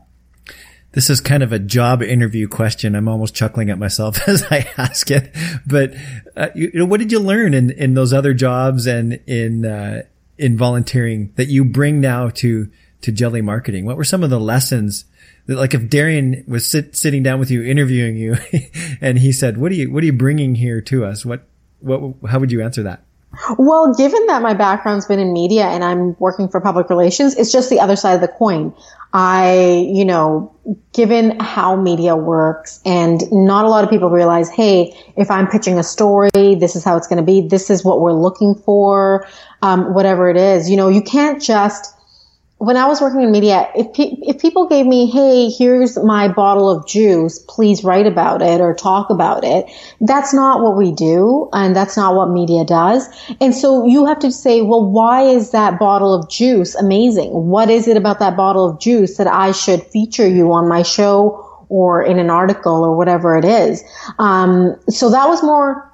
This 0.94 1.10
is 1.10 1.22
kind 1.22 1.42
of 1.42 1.52
a 1.52 1.58
job 1.58 2.04
interview 2.04 2.48
question. 2.48 2.96
I'm 2.96 3.08
almost 3.08 3.34
chuckling 3.34 3.72
at 3.72 3.80
myself 3.80 4.20
as 4.28 4.44
I 4.50 4.70
ask 4.78 5.10
it. 5.12 5.36
But 5.66 5.96
uh, 6.38 6.50
you, 6.56 6.70
you, 6.74 6.80
know, 6.80 6.86
what 6.86 7.00
did 7.00 7.12
you 7.12 7.20
learn 7.20 7.54
in 7.54 7.72
in 7.72 7.96
those 7.96 8.14
other 8.14 8.34
jobs 8.34 8.86
and 8.86 9.14
in 9.28 9.66
uh, 9.66 10.04
in 10.38 10.56
volunteering 10.56 11.34
that 11.36 11.48
you 11.48 11.66
bring 11.66 12.00
now 12.00 12.30
to 12.30 12.70
to 13.02 13.12
Jelly 13.12 13.42
Marketing? 13.42 13.86
What 13.86 13.98
were 13.98 14.04
some 14.04 14.24
of 14.24 14.30
the 14.30 14.40
lessons? 14.40 15.06
That, 15.46 15.58
like 15.58 15.74
if 15.74 15.90
Darian 15.90 16.44
was 16.48 16.70
sit, 16.70 16.96
sitting 16.96 17.24
down 17.24 17.40
with 17.40 17.52
you, 17.52 17.64
interviewing 17.64 18.16
you, 18.16 18.38
and 19.02 19.20
he 19.20 19.32
said, 19.32 19.58
"What 19.58 19.72
are 19.72 19.76
you 19.76 19.92
What 19.92 20.04
are 20.04 20.06
you 20.06 20.14
bringing 20.14 20.56
here 20.56 20.82
to 20.82 21.06
us? 21.06 21.26
What 21.26 21.48
what 21.80 22.16
How 22.30 22.40
would 22.40 22.52
you 22.52 22.62
answer 22.62 22.84
that?" 22.84 23.04
Well, 23.58 23.94
given 23.96 24.28
that 24.28 24.42
my 24.42 24.54
background's 24.54 25.08
been 25.08 25.20
in 25.20 25.34
media 25.34 25.66
and 25.66 25.84
I'm 25.84 26.16
working 26.20 26.50
for 26.50 26.62
public 26.62 26.90
relations, 26.90 27.36
it's 27.36 27.52
just 27.52 27.70
the 27.70 27.80
other 27.80 27.96
side 27.96 28.14
of 28.14 28.22
the 28.22 28.28
coin. 28.28 28.74
I, 29.12 29.88
you 29.92 30.06
know, 30.06 30.56
given 30.94 31.40
how 31.40 31.76
media 31.76 32.16
works 32.16 32.80
and 32.86 33.22
not 33.32 33.66
a 33.66 33.70
lot 33.70 33.84
of 33.84 33.90
people 33.90 34.10
realize, 34.10 34.50
hey, 34.50 34.94
if 35.18 35.30
I'm 35.30 35.48
pitching 35.48 35.78
a 35.78 35.84
story, 35.84 36.30
this 36.34 36.76
is 36.76 36.84
how 36.84 36.96
it's 36.98 37.08
going 37.08 37.18
to 37.18 37.24
be. 37.24 37.48
This 37.48 37.70
is 37.70 37.84
what 37.84 38.02
we're 38.02 38.14
looking 38.14 38.56
for. 38.56 39.28
Um, 39.62 39.94
whatever 39.94 40.30
it 40.30 40.38
is, 40.38 40.70
you 40.70 40.76
know, 40.76 40.90
you 40.90 41.02
can't 41.02 41.42
just 41.42 41.93
when 42.64 42.78
I 42.78 42.88
was 42.88 43.02
working 43.02 43.22
in 43.22 43.32
media, 43.32 43.68
if 43.76 43.92
pe- 43.94 44.16
if 44.22 44.40
people 44.40 44.68
gave 44.68 44.86
me, 44.86 45.08
"Hey, 45.08 45.50
here's 45.50 46.02
my 46.02 46.30
bottle 46.30 46.70
of 46.70 46.88
juice, 46.88 47.38
please 47.40 47.84
write 47.84 48.08
about 48.08 48.42
it 48.42 48.62
or 48.62 48.74
talk 48.74 49.10
about 49.10 49.44
it," 49.44 49.66
that's 50.00 50.34
not 50.34 50.62
what 50.62 50.78
we 50.78 50.94
do, 50.94 51.50
and 51.52 51.76
that's 51.76 51.98
not 51.98 52.16
what 52.16 52.30
media 52.30 52.64
does. 52.64 53.10
And 53.42 53.54
so 53.54 53.86
you 53.86 54.06
have 54.06 54.20
to 54.20 54.32
say, 54.32 54.62
"Well, 54.62 54.86
why 54.86 55.24
is 55.24 55.52
that 55.52 55.78
bottle 55.78 56.14
of 56.14 56.30
juice 56.30 56.74
amazing? 56.76 57.32
What 57.32 57.70
is 57.70 57.88
it 57.88 57.98
about 57.98 58.20
that 58.20 58.38
bottle 58.38 58.66
of 58.66 58.80
juice 58.80 59.18
that 59.18 59.28
I 59.28 59.52
should 59.52 59.84
feature 59.84 60.28
you 60.28 60.54
on 60.54 60.70
my 60.70 60.84
show 60.84 61.46
or 61.68 62.02
in 62.02 62.18
an 62.18 62.30
article 62.30 62.86
or 62.86 62.96
whatever 62.96 63.36
it 63.36 63.46
is?" 63.46 63.84
Um, 64.20 64.76
so 64.90 65.10
that 65.10 65.28
was 65.28 65.44
more 65.44 65.93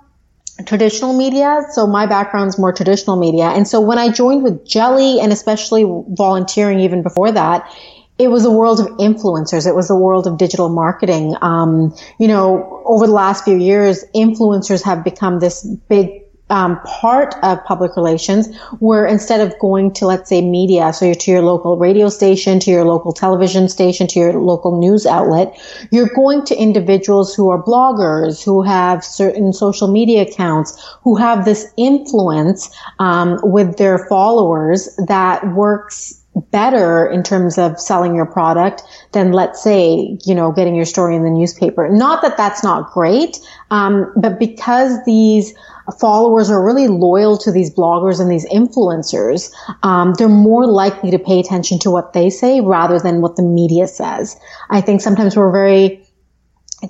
traditional 0.65 1.17
media. 1.17 1.61
So 1.71 1.87
my 1.87 2.05
background's 2.05 2.57
more 2.57 2.73
traditional 2.73 3.15
media. 3.15 3.45
And 3.45 3.67
so 3.67 3.79
when 3.79 3.97
I 3.97 4.09
joined 4.09 4.43
with 4.43 4.67
Jelly 4.67 5.19
and 5.19 5.31
especially 5.31 5.85
volunteering 6.09 6.79
even 6.79 7.03
before 7.03 7.31
that, 7.31 7.71
it 8.17 8.27
was 8.27 8.43
a 8.43 8.51
world 8.51 8.81
of 8.81 8.87
influencers. 8.97 9.65
It 9.65 9.73
was 9.73 9.89
a 9.89 9.95
world 9.95 10.27
of 10.27 10.37
digital 10.37 10.67
marketing. 10.67 11.35
Um, 11.41 11.95
you 12.19 12.27
know, 12.27 12.83
over 12.85 13.07
the 13.07 13.13
last 13.13 13.45
few 13.45 13.57
years, 13.57 14.03
influencers 14.13 14.83
have 14.83 15.05
become 15.05 15.39
this 15.39 15.63
big 15.87 16.28
um, 16.49 16.79
part 16.81 17.35
of 17.43 17.63
public 17.65 17.95
relations 17.95 18.55
where 18.79 19.05
instead 19.05 19.39
of 19.39 19.57
going 19.59 19.93
to, 19.93 20.05
let's 20.05 20.29
say, 20.29 20.41
media, 20.41 20.91
so 20.93 21.05
you're 21.05 21.15
to 21.15 21.31
your 21.31 21.41
local 21.41 21.77
radio 21.77 22.09
station, 22.09 22.59
to 22.59 22.71
your 22.71 22.85
local 22.85 23.13
television 23.13 23.69
station, 23.69 24.07
to 24.07 24.19
your 24.19 24.33
local 24.33 24.79
news 24.79 25.05
outlet, 25.05 25.57
you're 25.91 26.09
going 26.15 26.43
to 26.45 26.55
individuals 26.55 27.33
who 27.35 27.49
are 27.49 27.61
bloggers, 27.61 28.43
who 28.43 28.61
have 28.63 29.03
certain 29.03 29.53
social 29.53 29.87
media 29.87 30.23
accounts, 30.23 30.77
who 31.03 31.15
have 31.15 31.45
this 31.45 31.71
influence 31.77 32.69
um, 32.99 33.39
with 33.43 33.77
their 33.77 34.07
followers 34.07 34.89
that 35.07 35.53
works 35.53 36.15
better 36.51 37.05
in 37.07 37.23
terms 37.23 37.57
of 37.57 37.79
selling 37.79 38.15
your 38.15 38.25
product 38.25 38.83
than 39.11 39.31
let's 39.33 39.61
say 39.61 40.17
you 40.25 40.33
know 40.33 40.51
getting 40.51 40.75
your 40.75 40.85
story 40.85 41.15
in 41.15 41.23
the 41.23 41.29
newspaper. 41.29 41.89
Not 41.89 42.21
that 42.21 42.37
that's 42.37 42.63
not 42.63 42.91
great 42.91 43.39
um, 43.71 44.11
but 44.15 44.39
because 44.39 45.03
these 45.05 45.53
followers 45.99 46.49
are 46.49 46.63
really 46.63 46.87
loyal 46.87 47.37
to 47.39 47.51
these 47.51 47.73
bloggers 47.73 48.19
and 48.19 48.29
these 48.29 48.47
influencers, 48.49 49.51
um, 49.83 50.13
they're 50.17 50.27
more 50.27 50.67
likely 50.67 51.11
to 51.11 51.19
pay 51.19 51.39
attention 51.39 51.79
to 51.79 51.91
what 51.91 52.13
they 52.13 52.29
say 52.29 52.61
rather 52.61 52.99
than 52.99 53.21
what 53.21 53.35
the 53.35 53.43
media 53.43 53.87
says. 53.87 54.37
I 54.69 54.81
think 54.81 55.01
sometimes 55.01 55.35
we're 55.35 55.51
very 55.51 56.05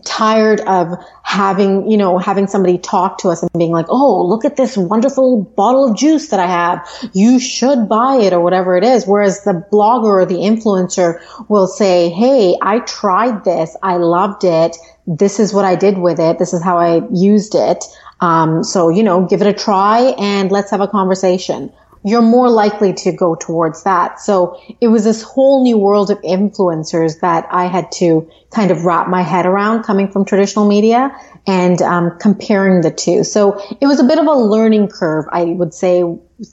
tired 0.05 0.61
of 0.61 0.93
having, 1.23 1.89
you 1.89 1.97
know, 1.97 2.17
having 2.19 2.47
somebody 2.47 2.77
talk 2.77 3.17
to 3.19 3.29
us 3.29 3.41
and 3.41 3.49
being 3.57 3.71
like, 3.71 3.87
Oh, 3.89 4.23
look 4.25 4.45
at 4.45 4.55
this 4.55 4.77
wonderful 4.77 5.43
bottle 5.57 5.89
of 5.89 5.97
juice 5.97 6.29
that 6.29 6.39
I 6.39 6.47
have. 6.47 6.87
You 7.13 7.39
should 7.39 7.89
buy 7.89 8.17
it 8.17 8.33
or 8.33 8.39
whatever 8.39 8.77
it 8.77 8.83
is. 8.83 9.05
Whereas 9.07 9.43
the 9.43 9.65
blogger 9.71 10.21
or 10.21 10.25
the 10.25 10.35
influencer 10.35 11.19
will 11.49 11.67
say, 11.67 12.09
Hey, 12.09 12.55
I 12.61 12.79
tried 12.79 13.43
this. 13.43 13.75
I 13.81 13.97
loved 13.97 14.43
it. 14.43 14.77
This 15.07 15.39
is 15.39 15.53
what 15.53 15.65
I 15.65 15.75
did 15.75 15.97
with 15.97 16.19
it. 16.19 16.37
This 16.37 16.53
is 16.53 16.63
how 16.63 16.77
I 16.77 17.01
used 17.11 17.55
it. 17.55 17.83
Um, 18.21 18.63
so, 18.63 18.89
you 18.89 19.03
know, 19.03 19.25
give 19.25 19.41
it 19.41 19.47
a 19.47 19.53
try 19.53 20.13
and 20.17 20.51
let's 20.51 20.71
have 20.71 20.81
a 20.81 20.87
conversation. 20.87 21.71
You're 22.03 22.21
more 22.21 22.49
likely 22.49 22.93
to 22.93 23.11
go 23.11 23.35
towards 23.35 23.83
that. 23.83 24.21
So 24.21 24.59
it 24.79 24.87
was 24.87 25.03
this 25.03 25.21
whole 25.21 25.63
new 25.63 25.77
world 25.77 26.11
of 26.11 26.21
influencers 26.21 27.19
that 27.19 27.47
I 27.51 27.65
had 27.65 27.91
to 27.93 28.29
kind 28.51 28.71
of 28.71 28.85
wrap 28.85 29.09
my 29.09 29.21
head 29.21 29.45
around 29.45 29.83
coming 29.83 30.09
from 30.09 30.23
traditional 30.23 30.67
media 30.67 31.11
and 31.45 31.81
um, 31.81 32.17
comparing 32.19 32.81
the 32.81 32.91
two. 32.91 33.23
So 33.25 33.61
it 33.81 33.87
was 33.87 33.99
a 33.99 34.05
bit 34.05 34.17
of 34.17 34.27
a 34.27 34.33
learning 34.33 34.89
curve, 34.89 35.25
I 35.29 35.43
would 35.43 35.73
say, 35.73 36.03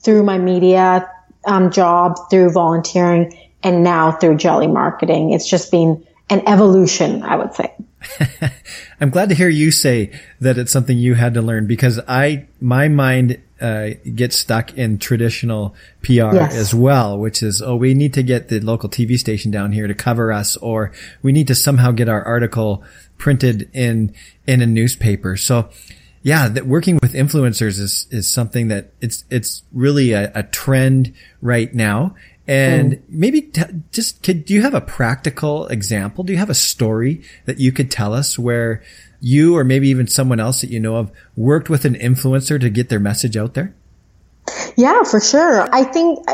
through 0.02 0.24
my 0.24 0.38
media 0.38 1.08
um, 1.46 1.70
job, 1.70 2.18
through 2.28 2.50
volunteering, 2.50 3.38
and 3.62 3.84
now 3.84 4.12
through 4.12 4.36
Jelly 4.36 4.66
Marketing. 4.66 5.32
It's 5.32 5.48
just 5.48 5.70
been 5.70 6.04
an 6.28 6.42
evolution, 6.48 7.22
I 7.22 7.36
would 7.36 7.54
say. 7.54 7.72
I'm 9.00 9.10
glad 9.10 9.28
to 9.28 9.34
hear 9.34 9.48
you 9.48 9.70
say 9.70 10.10
that 10.40 10.58
it's 10.58 10.72
something 10.72 10.98
you 10.98 11.14
had 11.14 11.34
to 11.34 11.42
learn 11.42 11.66
because 11.66 12.00
I, 12.08 12.46
my 12.60 12.88
mind, 12.88 13.40
uh, 13.60 13.90
gets 14.14 14.36
stuck 14.36 14.76
in 14.76 14.98
traditional 14.98 15.74
PR 16.02 16.34
yes. 16.34 16.54
as 16.54 16.74
well, 16.74 17.18
which 17.18 17.42
is, 17.42 17.62
oh, 17.62 17.76
we 17.76 17.94
need 17.94 18.12
to 18.14 18.22
get 18.22 18.48
the 18.48 18.60
local 18.60 18.88
TV 18.88 19.18
station 19.18 19.50
down 19.50 19.72
here 19.72 19.86
to 19.86 19.94
cover 19.94 20.30
us, 20.30 20.56
or 20.58 20.92
we 21.22 21.32
need 21.32 21.46
to 21.46 21.54
somehow 21.54 21.90
get 21.90 22.08
our 22.08 22.22
article 22.22 22.84
printed 23.16 23.70
in, 23.72 24.14
in 24.46 24.60
a 24.60 24.66
newspaper. 24.66 25.36
So, 25.36 25.70
yeah, 26.22 26.48
that 26.48 26.66
working 26.66 26.98
with 27.00 27.14
influencers 27.14 27.78
is, 27.80 28.06
is 28.10 28.30
something 28.30 28.68
that 28.68 28.90
it's, 29.00 29.24
it's 29.30 29.62
really 29.72 30.12
a, 30.12 30.30
a 30.34 30.42
trend 30.42 31.14
right 31.40 31.72
now. 31.72 32.14
And 32.48 32.92
mm. 32.92 33.02
maybe 33.08 33.42
t- 33.42 33.62
just 33.92 34.22
could, 34.22 34.44
do 34.44 34.54
you 34.54 34.62
have 34.62 34.74
a 34.74 34.80
practical 34.80 35.66
example? 35.68 36.22
Do 36.24 36.32
you 36.32 36.38
have 36.38 36.50
a 36.50 36.54
story 36.54 37.22
that 37.44 37.58
you 37.58 37.72
could 37.72 37.90
tell 37.90 38.14
us 38.14 38.38
where 38.38 38.82
you 39.20 39.56
or 39.56 39.64
maybe 39.64 39.88
even 39.88 40.06
someone 40.06 40.38
else 40.38 40.60
that 40.60 40.70
you 40.70 40.78
know 40.78 40.96
of 40.96 41.10
worked 41.36 41.68
with 41.68 41.84
an 41.84 41.94
influencer 41.94 42.60
to 42.60 42.70
get 42.70 42.88
their 42.88 43.00
message 43.00 43.36
out 43.36 43.54
there? 43.54 43.74
Yeah, 44.76 45.02
for 45.02 45.20
sure. 45.20 45.68
I 45.74 45.84
think, 45.84 46.24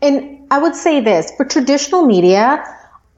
and 0.00 0.46
I 0.50 0.58
would 0.58 0.76
say 0.76 1.00
this 1.00 1.32
for 1.36 1.44
traditional 1.44 2.06
media, 2.06 2.62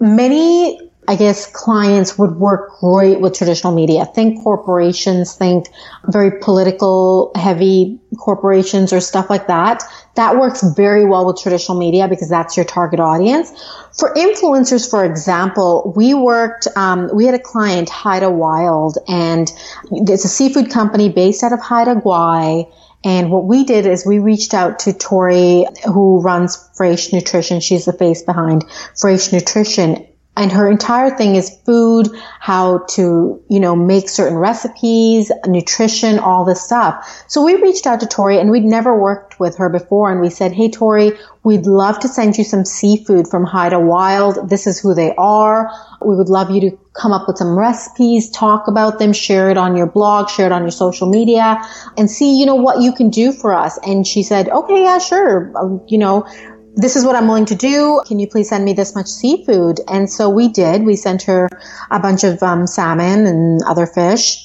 many 0.00 0.91
I 1.08 1.16
guess 1.16 1.50
clients 1.50 2.16
would 2.16 2.36
work 2.36 2.78
great 2.78 3.20
with 3.20 3.34
traditional 3.34 3.74
media. 3.74 4.06
Think 4.06 4.40
corporations, 4.42 5.34
think 5.34 5.66
very 6.06 6.38
political 6.40 7.32
heavy 7.34 7.98
corporations 8.18 8.92
or 8.92 9.00
stuff 9.00 9.28
like 9.28 9.48
that. 9.48 9.82
That 10.14 10.36
works 10.36 10.62
very 10.62 11.04
well 11.04 11.26
with 11.26 11.42
traditional 11.42 11.76
media 11.76 12.06
because 12.06 12.28
that's 12.28 12.56
your 12.56 12.64
target 12.64 13.00
audience. 13.00 13.50
For 13.98 14.14
influencers, 14.14 14.88
for 14.88 15.04
example, 15.04 15.92
we 15.96 16.14
worked, 16.14 16.68
um, 16.76 17.10
we 17.12 17.26
had 17.26 17.34
a 17.34 17.40
client, 17.40 17.88
Haida 17.88 18.30
Wild, 18.30 18.98
and 19.08 19.50
it's 19.90 20.24
a 20.24 20.28
seafood 20.28 20.70
company 20.70 21.08
based 21.08 21.42
out 21.42 21.52
of 21.52 21.58
Haida 21.60 21.96
Gwaii. 21.96 22.72
And 23.04 23.32
what 23.32 23.44
we 23.44 23.64
did 23.64 23.86
is 23.86 24.06
we 24.06 24.20
reached 24.20 24.54
out 24.54 24.78
to 24.80 24.92
Tori, 24.92 25.66
who 25.84 26.20
runs 26.20 26.56
Fraiche 26.78 27.12
Nutrition. 27.12 27.58
She's 27.58 27.86
the 27.86 27.92
face 27.92 28.22
behind 28.22 28.64
Fraiche 28.94 29.32
Nutrition 29.32 30.06
and 30.34 30.50
her 30.50 30.70
entire 30.70 31.10
thing 31.10 31.36
is 31.36 31.58
food, 31.66 32.08
how 32.40 32.78
to, 32.90 33.42
you 33.50 33.60
know, 33.60 33.76
make 33.76 34.08
certain 34.08 34.38
recipes, 34.38 35.30
nutrition, 35.46 36.18
all 36.18 36.46
this 36.46 36.62
stuff. 36.62 37.24
So 37.28 37.44
we 37.44 37.56
reached 37.56 37.86
out 37.86 38.00
to 38.00 38.06
Tori 38.06 38.38
and 38.38 38.50
we'd 38.50 38.64
never 38.64 38.98
worked 38.98 39.38
with 39.38 39.58
her 39.58 39.68
before 39.68 40.10
and 40.10 40.22
we 40.22 40.30
said, 40.30 40.52
Hey 40.52 40.70
Tori, 40.70 41.12
we'd 41.42 41.66
love 41.66 41.98
to 42.00 42.08
send 42.08 42.38
you 42.38 42.44
some 42.44 42.64
seafood 42.64 43.28
from 43.28 43.44
Haida 43.44 43.78
Wild. 43.78 44.48
This 44.48 44.66
is 44.66 44.80
who 44.80 44.94
they 44.94 45.14
are. 45.16 45.70
We 46.00 46.16
would 46.16 46.30
love 46.30 46.50
you 46.50 46.62
to 46.62 46.78
come 46.94 47.12
up 47.12 47.26
with 47.28 47.36
some 47.36 47.58
recipes, 47.58 48.30
talk 48.30 48.68
about 48.68 48.98
them, 48.98 49.12
share 49.12 49.50
it 49.50 49.58
on 49.58 49.76
your 49.76 49.86
blog, 49.86 50.30
share 50.30 50.46
it 50.46 50.52
on 50.52 50.62
your 50.62 50.70
social 50.70 51.08
media 51.08 51.62
and 51.98 52.10
see, 52.10 52.38
you 52.38 52.46
know, 52.46 52.54
what 52.54 52.80
you 52.80 52.92
can 52.92 53.10
do 53.10 53.32
for 53.32 53.52
us. 53.52 53.78
And 53.86 54.06
she 54.06 54.22
said, 54.22 54.48
okay, 54.48 54.82
yeah, 54.82 54.98
sure. 54.98 55.52
Um, 55.56 55.82
you 55.88 55.98
know, 55.98 56.26
this 56.74 56.96
is 56.96 57.04
what 57.04 57.16
I'm 57.16 57.28
willing 57.28 57.46
to 57.46 57.54
do. 57.54 58.02
Can 58.06 58.18
you 58.18 58.26
please 58.26 58.48
send 58.48 58.64
me 58.64 58.72
this 58.72 58.94
much 58.94 59.06
seafood? 59.06 59.80
And 59.88 60.10
so 60.10 60.30
we 60.30 60.48
did. 60.48 60.84
We 60.84 60.96
sent 60.96 61.22
her 61.24 61.48
a 61.90 62.00
bunch 62.00 62.24
of 62.24 62.42
um, 62.42 62.66
salmon 62.66 63.26
and 63.26 63.62
other 63.62 63.86
fish. 63.86 64.44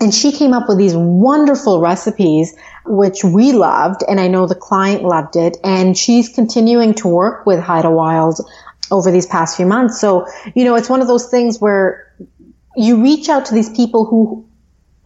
And 0.00 0.12
she 0.12 0.32
came 0.32 0.52
up 0.52 0.68
with 0.68 0.78
these 0.78 0.94
wonderful 0.96 1.80
recipes, 1.80 2.56
which 2.86 3.22
we 3.24 3.52
loved. 3.52 4.02
And 4.08 4.20
I 4.20 4.28
know 4.28 4.46
the 4.46 4.54
client 4.54 5.04
loved 5.04 5.36
it. 5.36 5.56
And 5.62 5.96
she's 5.96 6.28
continuing 6.28 6.94
to 6.94 7.08
work 7.08 7.46
with 7.46 7.60
Haida 7.60 7.90
Wild 7.90 8.40
over 8.90 9.10
these 9.10 9.26
past 9.26 9.56
few 9.56 9.66
months. 9.66 10.00
So, 10.00 10.26
you 10.54 10.64
know, 10.64 10.74
it's 10.74 10.88
one 10.88 11.00
of 11.00 11.08
those 11.08 11.28
things 11.28 11.60
where 11.60 12.12
you 12.76 13.02
reach 13.02 13.28
out 13.28 13.46
to 13.46 13.54
these 13.54 13.70
people 13.70 14.04
who 14.04 14.46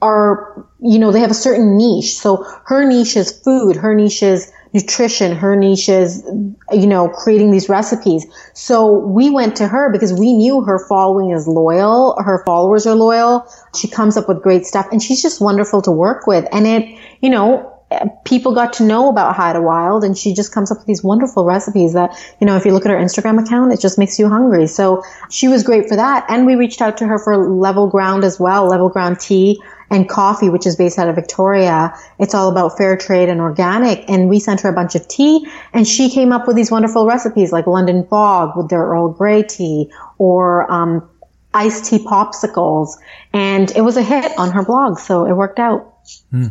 are, 0.03 0.67
you 0.81 0.99
know, 0.99 1.13
they 1.13 1.21
have 1.21 1.31
a 1.31 1.35
certain 1.35 1.77
niche. 1.77 2.19
So 2.19 2.45
her 2.67 2.85
niche 2.87 3.17
is 3.17 3.33
food. 3.41 3.77
Her 3.77 3.95
niche 3.95 4.23
is 4.23 4.51
nutrition. 4.77 5.35
Her 5.35 5.57
niche 5.57 5.89
is, 5.89 6.23
you 6.71 6.87
know, 6.87 7.09
creating 7.09 7.51
these 7.51 7.69
recipes. 7.69 8.27
So 8.53 8.99
we 8.99 9.31
went 9.31 9.57
to 9.57 9.67
her 9.67 9.91
because 9.91 10.13
we 10.13 10.35
knew 10.35 10.63
her 10.63 10.79
following 10.87 11.31
is 11.31 11.49
loyal. 11.49 12.17
Her 12.23 12.43
followers 12.45 12.87
are 12.87 12.95
loyal. 12.95 13.47
She 13.75 13.89
comes 13.89 14.17
up 14.17 14.29
with 14.29 14.43
great 14.43 14.67
stuff 14.67 14.87
and 14.93 15.03
she's 15.03 15.23
just 15.23 15.41
wonderful 15.41 15.81
to 15.83 15.91
work 15.91 16.27
with. 16.27 16.47
And 16.53 16.67
it, 16.67 16.99
you 17.21 17.31
know, 17.31 17.76
people 18.25 18.53
got 18.53 18.73
to 18.75 18.85
know 18.85 19.09
about 19.09 19.37
Haida 19.37 19.63
Wild 19.63 20.03
and 20.03 20.19
she 20.19 20.35
just 20.35 20.53
comes 20.53 20.73
up 20.73 20.79
with 20.79 20.87
these 20.87 21.05
wonderful 21.05 21.45
recipes 21.45 21.93
that, 21.93 22.17
you 22.41 22.47
know, 22.47 22.57
if 22.57 22.65
you 22.65 22.73
look 22.73 22.85
at 22.85 22.91
her 22.91 22.97
Instagram 22.97 23.43
account, 23.45 23.73
it 23.73 23.81
just 23.81 23.97
makes 23.97 24.19
you 24.19 24.29
hungry. 24.29 24.67
So 24.67 25.03
she 25.31 25.47
was 25.47 25.63
great 25.63 25.89
for 25.89 25.97
that. 25.97 26.27
And 26.29 26.47
we 26.47 26.57
reached 26.57 26.83
out 26.83 26.99
to 26.99 27.07
her 27.07 27.19
for 27.19 27.49
Level 27.49 27.89
Ground 27.89 28.25
as 28.25 28.41
well, 28.41 28.67
Level 28.67 28.89
Ground 28.89 29.21
Tea 29.21 29.63
and 29.89 30.09
coffee, 30.09 30.49
which 30.49 30.67
is 30.67 30.75
based 30.75 30.99
out 30.99 31.09
of 31.09 31.15
Victoria. 31.15 31.95
It's 32.19 32.35
all 32.35 32.51
about 32.51 32.77
fair 32.77 32.97
trade 32.97 33.29
and 33.29 33.41
organic. 33.41 34.11
And 34.11 34.29
we 34.29 34.41
sent 34.41 34.63
her 34.63 34.69
a 34.69 34.75
bunch 34.75 34.97
of 34.97 35.07
tea 35.07 35.47
and 35.73 35.87
she 35.87 36.11
came 36.11 36.33
up 36.33 36.49
with 36.49 36.57
these 36.57 36.73
wonderful 36.73 37.07
recipes 37.07 37.53
like 37.53 37.69
London 37.69 38.05
fog 38.09 38.57
with 38.57 38.69
their 38.69 38.83
Earl 38.83 39.11
Grey 39.11 39.45
tea 39.45 39.93
or, 40.19 40.71
um, 40.71 41.09
iced 41.55 41.87
tea 41.87 42.05
popsicles. 42.05 42.97
And 43.33 43.71
it 43.71 43.83
was 43.83 43.97
a 43.97 44.03
hit 44.03 44.37
on 44.39 44.51
her 44.51 44.65
blog. 44.65 44.99
So 44.99 45.25
it 45.25 45.35
worked 45.35 45.61
out. 45.61 45.95
Hmm. 46.33 46.49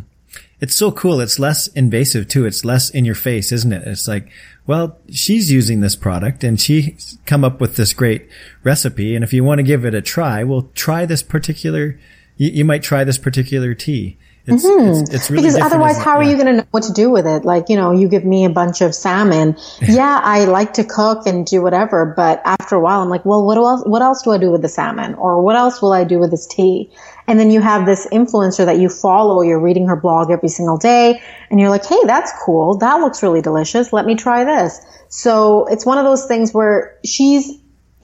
It's 0.60 0.74
so 0.74 0.90
cool. 0.90 1.20
It's 1.20 1.38
less 1.38 1.66
invasive 1.68 2.28
too. 2.28 2.46
It's 2.46 2.64
less 2.64 2.88
in 2.90 3.04
your 3.04 3.14
face, 3.14 3.52
isn't 3.52 3.72
it? 3.72 3.86
It's 3.86 4.08
like, 4.08 4.30
well, 4.66 4.98
she's 5.10 5.52
using 5.52 5.80
this 5.80 5.96
product 5.96 6.42
and 6.42 6.60
she's 6.60 7.18
come 7.26 7.44
up 7.44 7.60
with 7.60 7.76
this 7.76 7.92
great 7.92 8.28
recipe. 8.64 9.14
And 9.14 9.22
if 9.22 9.32
you 9.32 9.44
want 9.44 9.58
to 9.58 9.62
give 9.62 9.84
it 9.84 9.94
a 9.94 10.00
try, 10.00 10.42
well, 10.44 10.70
try 10.74 11.04
this 11.04 11.22
particular 11.22 11.98
you, 12.36 12.50
you 12.50 12.64
might 12.64 12.82
try 12.82 13.04
this 13.04 13.18
particular 13.18 13.74
tea. 13.74 14.16
It's, 14.46 14.64
mm-hmm. 14.64 15.02
it's, 15.02 15.10
it's 15.12 15.30
really 15.30 15.42
because 15.42 15.58
otherwise, 15.58 15.98
how 15.98 16.18
are 16.18 16.22
you 16.22 16.34
going 16.34 16.46
to 16.46 16.52
know 16.54 16.66
what 16.70 16.84
to 16.84 16.92
do 16.92 17.10
with 17.10 17.26
it? 17.26 17.44
Like, 17.44 17.68
you 17.68 17.76
know, 17.76 17.90
you 17.90 18.08
give 18.08 18.24
me 18.24 18.44
a 18.44 18.50
bunch 18.50 18.80
of 18.80 18.94
salmon. 18.94 19.56
yeah, 19.82 20.20
I 20.22 20.44
like 20.44 20.74
to 20.74 20.84
cook 20.84 21.26
and 21.26 21.44
do 21.44 21.60
whatever, 21.62 22.14
but 22.16 22.42
after 22.44 22.76
a 22.76 22.80
while, 22.80 23.02
I'm 23.02 23.08
like, 23.08 23.24
well, 23.24 23.44
what 23.44 23.58
else? 23.58 23.82
What 23.84 24.02
else 24.02 24.22
do 24.22 24.30
I 24.30 24.38
do 24.38 24.52
with 24.52 24.62
the 24.62 24.68
salmon, 24.68 25.14
or 25.14 25.42
what 25.42 25.56
else 25.56 25.82
will 25.82 25.92
I 25.92 26.04
do 26.04 26.20
with 26.20 26.30
this 26.30 26.46
tea? 26.46 26.92
And 27.26 27.40
then 27.40 27.50
you 27.50 27.60
have 27.60 27.86
this 27.86 28.06
influencer 28.12 28.64
that 28.64 28.78
you 28.78 28.88
follow. 28.88 29.42
You're 29.42 29.60
reading 29.60 29.88
her 29.88 29.96
blog 29.96 30.30
every 30.30 30.48
single 30.48 30.78
day, 30.78 31.20
and 31.50 31.58
you're 31.58 31.70
like, 31.70 31.84
hey, 31.84 32.00
that's 32.04 32.32
cool. 32.44 32.78
That 32.78 33.00
looks 33.00 33.22
really 33.22 33.42
delicious. 33.42 33.92
Let 33.92 34.06
me 34.06 34.14
try 34.14 34.44
this. 34.44 34.80
So 35.08 35.66
it's 35.66 35.84
one 35.84 35.98
of 35.98 36.04
those 36.04 36.26
things 36.26 36.52
where 36.52 36.98
she's 37.04 37.50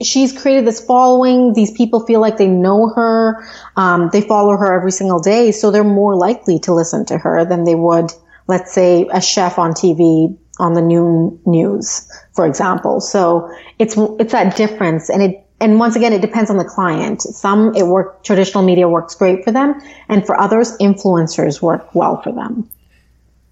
she's 0.01 0.37
created 0.39 0.65
this 0.65 0.83
following. 0.83 1.53
These 1.53 1.71
people 1.71 2.05
feel 2.05 2.19
like 2.19 2.37
they 2.37 2.47
know 2.47 2.89
her. 2.95 3.45
Um, 3.75 4.09
they 4.11 4.21
follow 4.21 4.57
her 4.57 4.73
every 4.73 4.91
single 4.91 5.19
day. 5.19 5.51
So 5.51 5.71
they're 5.71 5.83
more 5.83 6.15
likely 6.15 6.59
to 6.59 6.73
listen 6.73 7.05
to 7.07 7.17
her 7.17 7.45
than 7.45 7.63
they 7.63 7.75
would, 7.75 8.11
let's 8.47 8.73
say, 8.73 9.07
a 9.11 9.21
chef 9.21 9.59
on 9.59 9.71
TV 9.73 10.37
on 10.59 10.73
the 10.73 10.81
noon 10.81 11.39
news, 11.45 12.11
for 12.33 12.45
example. 12.45 13.01
So 13.01 13.51
it's, 13.79 13.95
it's 14.19 14.31
that 14.33 14.55
difference. 14.55 15.09
And 15.09 15.23
it, 15.23 15.47
and 15.59 15.79
once 15.79 15.95
again, 15.95 16.13
it 16.13 16.21
depends 16.21 16.49
on 16.49 16.57
the 16.57 16.65
client. 16.65 17.21
Some 17.21 17.75
it 17.75 17.87
work, 17.87 18.23
traditional 18.23 18.63
media 18.63 18.87
works 18.89 19.15
great 19.15 19.43
for 19.43 19.51
them. 19.51 19.81
And 20.09 20.25
for 20.25 20.39
others, 20.39 20.77
influencers 20.79 21.61
work 21.61 21.95
well 21.95 22.21
for 22.21 22.31
them. 22.31 22.69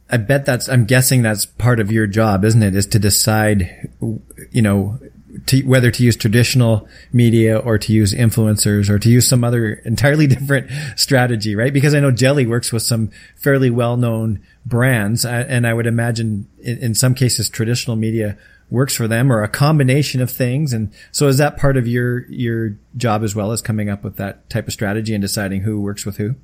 I 0.09 0.17
bet 0.17 0.45
that's, 0.45 0.67
I'm 0.67 0.85
guessing 0.85 1.21
that's 1.21 1.45
part 1.45 1.79
of 1.79 1.89
your 1.89 2.05
job, 2.05 2.43
isn't 2.43 2.61
it? 2.61 2.75
Is 2.75 2.85
to 2.87 2.99
decide, 2.99 3.89
you 4.51 4.61
know, 4.61 4.99
to, 5.47 5.61
whether 5.63 5.91
to 5.91 6.03
use 6.03 6.15
traditional 6.15 6.87
media 7.11 7.57
or 7.57 7.77
to 7.77 7.93
use 7.93 8.13
influencers 8.13 8.89
or 8.89 8.99
to 8.99 9.09
use 9.09 9.27
some 9.27 9.43
other 9.43 9.73
entirely 9.85 10.27
different 10.35 10.69
strategy, 10.95 11.55
right? 11.55 11.73
Because 11.73 11.93
I 11.93 11.99
know 11.99 12.11
Jelly 12.11 12.45
works 12.45 12.71
with 12.71 12.83
some 12.83 13.11
fairly 13.35 13.69
well-known 13.69 14.41
brands, 14.65 15.25
uh, 15.25 15.45
and 15.47 15.65
I 15.65 15.73
would 15.73 15.87
imagine 15.87 16.47
in, 16.59 16.77
in 16.79 16.95
some 16.95 17.15
cases 17.15 17.49
traditional 17.49 17.95
media 17.95 18.37
works 18.69 18.95
for 18.95 19.07
them 19.07 19.31
or 19.31 19.43
a 19.43 19.49
combination 19.49 20.21
of 20.21 20.31
things. 20.31 20.71
And 20.71 20.93
so 21.11 21.27
is 21.27 21.37
that 21.37 21.57
part 21.57 21.75
of 21.75 21.87
your, 21.87 22.25
your 22.27 22.77
job 22.95 23.23
as 23.23 23.35
well 23.35 23.51
as 23.51 23.61
coming 23.61 23.89
up 23.89 24.03
with 24.03 24.15
that 24.15 24.49
type 24.49 24.67
of 24.67 24.73
strategy 24.73 25.13
and 25.13 25.21
deciding 25.21 25.61
who 25.61 25.81
works 25.81 26.05
with 26.05 26.17
who? 26.17 26.35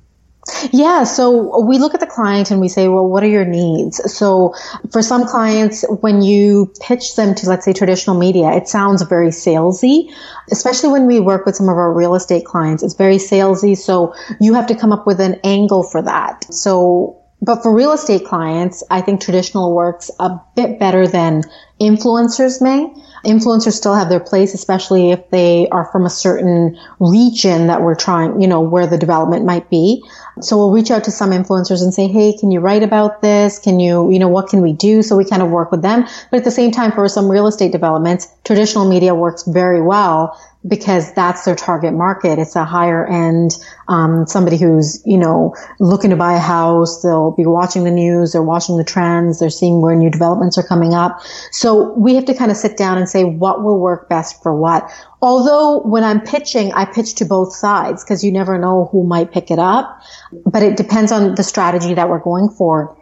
Yeah, 0.72 1.04
so 1.04 1.64
we 1.64 1.78
look 1.78 1.94
at 1.94 2.00
the 2.00 2.06
client 2.06 2.50
and 2.50 2.60
we 2.60 2.68
say, 2.68 2.88
well, 2.88 3.06
what 3.06 3.22
are 3.22 3.28
your 3.28 3.44
needs? 3.44 4.00
So 4.12 4.54
for 4.90 5.02
some 5.02 5.26
clients, 5.26 5.84
when 6.00 6.22
you 6.22 6.72
pitch 6.80 7.16
them 7.16 7.34
to, 7.36 7.48
let's 7.48 7.64
say, 7.64 7.72
traditional 7.72 8.18
media, 8.18 8.50
it 8.52 8.68
sounds 8.68 9.02
very 9.02 9.28
salesy, 9.28 10.10
especially 10.50 10.90
when 10.90 11.06
we 11.06 11.20
work 11.20 11.46
with 11.46 11.56
some 11.56 11.68
of 11.68 11.76
our 11.76 11.92
real 11.92 12.14
estate 12.14 12.44
clients. 12.44 12.82
It's 12.82 12.94
very 12.94 13.16
salesy. 13.16 13.76
So 13.76 14.14
you 14.40 14.54
have 14.54 14.66
to 14.68 14.74
come 14.74 14.92
up 14.92 15.06
with 15.06 15.20
an 15.20 15.40
angle 15.44 15.82
for 15.82 16.02
that. 16.02 16.52
So 16.52 17.18
but 17.40 17.62
for 17.62 17.72
real 17.72 17.92
estate 17.92 18.24
clients, 18.24 18.82
I 18.90 19.00
think 19.00 19.20
traditional 19.20 19.74
works 19.74 20.10
a 20.18 20.40
bit 20.56 20.78
better 20.80 21.06
than 21.06 21.44
influencers 21.80 22.60
may. 22.60 22.92
Influencers 23.24 23.72
still 23.72 23.94
have 23.94 24.08
their 24.08 24.20
place, 24.20 24.54
especially 24.54 25.10
if 25.10 25.28
they 25.30 25.68
are 25.70 25.86
from 25.86 26.06
a 26.06 26.10
certain 26.10 26.78
region 27.00 27.66
that 27.66 27.82
we're 27.82 27.96
trying, 27.96 28.40
you 28.40 28.46
know, 28.46 28.60
where 28.60 28.86
the 28.86 28.98
development 28.98 29.44
might 29.44 29.68
be. 29.68 30.02
So 30.40 30.56
we'll 30.56 30.70
reach 30.70 30.90
out 30.90 31.04
to 31.04 31.10
some 31.10 31.30
influencers 31.30 31.82
and 31.82 31.92
say, 31.92 32.06
Hey, 32.06 32.36
can 32.38 32.50
you 32.50 32.60
write 32.60 32.82
about 32.82 33.22
this? 33.22 33.58
Can 33.58 33.80
you, 33.80 34.10
you 34.12 34.18
know, 34.18 34.28
what 34.28 34.48
can 34.48 34.62
we 34.62 34.72
do? 34.72 35.02
So 35.02 35.16
we 35.16 35.24
kind 35.24 35.42
of 35.42 35.50
work 35.50 35.72
with 35.72 35.82
them. 35.82 36.06
But 36.30 36.38
at 36.38 36.44
the 36.44 36.50
same 36.50 36.70
time, 36.70 36.92
for 36.92 37.08
some 37.08 37.28
real 37.28 37.48
estate 37.48 37.72
developments, 37.72 38.28
traditional 38.44 38.88
media 38.88 39.14
works 39.14 39.42
very 39.42 39.82
well 39.82 40.38
because 40.66 41.12
that's 41.14 41.44
their 41.44 41.54
target 41.54 41.94
market. 41.94 42.38
It's 42.38 42.56
a 42.56 42.64
higher 42.64 43.06
end, 43.06 43.52
um, 43.86 44.26
somebody 44.26 44.58
who's, 44.58 45.02
you 45.06 45.16
know, 45.16 45.54
looking 45.78 46.10
to 46.10 46.16
buy 46.16 46.34
a 46.34 46.40
house. 46.40 47.02
They'll 47.02 47.30
be 47.30 47.46
watching 47.46 47.84
the 47.84 47.90
news. 47.90 48.32
They're 48.32 48.42
watching 48.42 48.76
the 48.76 48.84
trends. 48.84 49.38
They're 49.38 49.50
seeing 49.50 49.80
where 49.80 49.94
new 49.94 50.10
developments 50.10 50.58
are 50.58 50.62
coming 50.64 50.94
up. 50.94 51.20
So 51.52 51.67
we 51.74 52.14
have 52.14 52.24
to 52.26 52.34
kind 52.34 52.50
of 52.50 52.56
sit 52.56 52.76
down 52.76 52.98
and 52.98 53.08
say 53.08 53.24
what 53.24 53.62
will 53.62 53.78
work 53.78 54.08
best 54.08 54.42
for 54.42 54.54
what. 54.54 54.90
Although 55.20 55.80
when 55.80 56.04
I'm 56.04 56.20
pitching, 56.20 56.72
I 56.72 56.84
pitch 56.84 57.16
to 57.16 57.24
both 57.24 57.52
sides 57.52 58.04
because 58.04 58.22
you 58.22 58.32
never 58.32 58.58
know 58.58 58.88
who 58.92 59.04
might 59.04 59.32
pick 59.32 59.50
it 59.50 59.58
up, 59.58 60.00
but 60.44 60.62
it 60.62 60.76
depends 60.76 61.10
on 61.10 61.34
the 61.34 61.42
strategy 61.42 61.94
that 61.94 62.08
we're 62.08 62.20
going 62.20 62.48
for. 62.50 62.96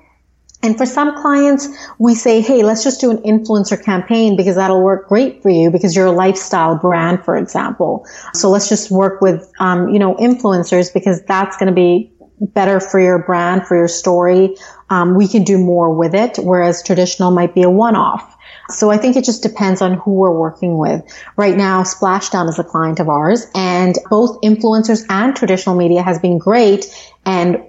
And 0.62 0.76
for 0.76 0.86
some 0.86 1.14
clients, 1.20 1.68
we 1.98 2.14
say, 2.14 2.40
hey, 2.40 2.62
let's 2.62 2.82
just 2.82 3.00
do 3.00 3.10
an 3.10 3.18
influencer 3.18 3.80
campaign 3.82 4.36
because 4.36 4.56
that'll 4.56 4.82
work 4.82 5.08
great 5.08 5.42
for 5.42 5.50
you 5.50 5.70
because 5.70 5.94
you're 5.94 6.06
a 6.06 6.12
lifestyle 6.12 6.76
brand, 6.76 7.24
for 7.24 7.36
example. 7.36 8.06
So 8.32 8.48
let's 8.50 8.68
just 8.68 8.90
work 8.90 9.20
with, 9.20 9.52
um, 9.60 9.90
you 9.90 9.98
know, 9.98 10.14
influencers 10.14 10.92
because 10.92 11.22
that's 11.24 11.56
going 11.58 11.68
to 11.68 11.74
be 11.74 12.10
better 12.40 12.80
for 12.80 12.98
your 12.98 13.18
brand, 13.18 13.66
for 13.66 13.76
your 13.76 13.88
story. 13.88 14.56
Um, 14.90 15.14
we 15.14 15.28
can 15.28 15.44
do 15.44 15.58
more 15.58 15.94
with 15.94 16.14
it, 16.14 16.38
whereas 16.38 16.82
traditional 16.82 17.30
might 17.30 17.54
be 17.54 17.62
a 17.62 17.70
one-off. 17.70 18.35
So 18.68 18.90
I 18.90 18.96
think 18.96 19.16
it 19.16 19.24
just 19.24 19.42
depends 19.42 19.80
on 19.80 19.94
who 19.94 20.12
we're 20.12 20.36
working 20.36 20.78
with. 20.78 21.02
Right 21.36 21.56
now, 21.56 21.82
Splashdown 21.82 22.48
is 22.48 22.58
a 22.58 22.64
client 22.64 23.00
of 23.00 23.08
ours 23.08 23.46
and 23.54 23.96
both 24.10 24.40
influencers 24.42 25.04
and 25.08 25.36
traditional 25.36 25.76
media 25.76 26.02
has 26.02 26.18
been 26.18 26.38
great. 26.38 26.86
And 27.24 27.62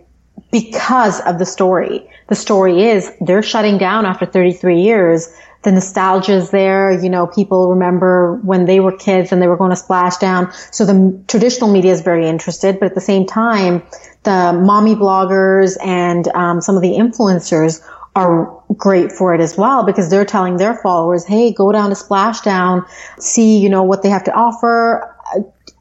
because 0.51 1.19
of 1.21 1.39
the 1.39 1.45
story. 1.45 2.07
The 2.27 2.35
story 2.35 2.83
is 2.83 3.11
they're 3.21 3.43
shutting 3.43 3.77
down 3.77 4.05
after 4.05 4.25
33 4.25 4.81
years. 4.81 5.33
The 5.63 5.71
nostalgia 5.71 6.33
is 6.33 6.51
there. 6.51 6.91
You 6.91 7.09
know, 7.09 7.27
people 7.27 7.69
remember 7.69 8.39
when 8.43 8.65
they 8.65 8.79
were 8.79 8.95
kids 8.95 9.31
and 9.31 9.41
they 9.41 9.47
were 9.47 9.57
going 9.57 9.71
to 9.71 9.81
Splashdown. 9.81 10.53
So 10.73 10.85
the 10.85 11.21
traditional 11.27 11.71
media 11.71 11.91
is 11.91 12.01
very 12.01 12.27
interested, 12.27 12.79
but 12.79 12.87
at 12.87 12.95
the 12.95 13.01
same 13.01 13.25
time, 13.25 13.83
the 14.23 14.53
mommy 14.53 14.95
bloggers 14.95 15.77
and 15.83 16.27
um, 16.29 16.61
some 16.61 16.75
of 16.75 16.81
the 16.81 16.91
influencers 16.91 17.81
are 18.17 18.63
great 18.75 19.11
for 19.11 19.33
it 19.35 19.39
as 19.39 19.55
well 19.55 19.85
because 19.85 20.09
they're 20.09 20.25
telling 20.25 20.57
their 20.57 20.75
followers, 20.75 21.25
hey, 21.25 21.53
go 21.53 21.71
down 21.71 21.89
to 21.91 21.95
Splashdown, 21.95 22.83
see, 23.19 23.59
you 23.59 23.69
know, 23.69 23.83
what 23.83 24.01
they 24.01 24.09
have 24.09 24.23
to 24.23 24.33
offer 24.33 25.15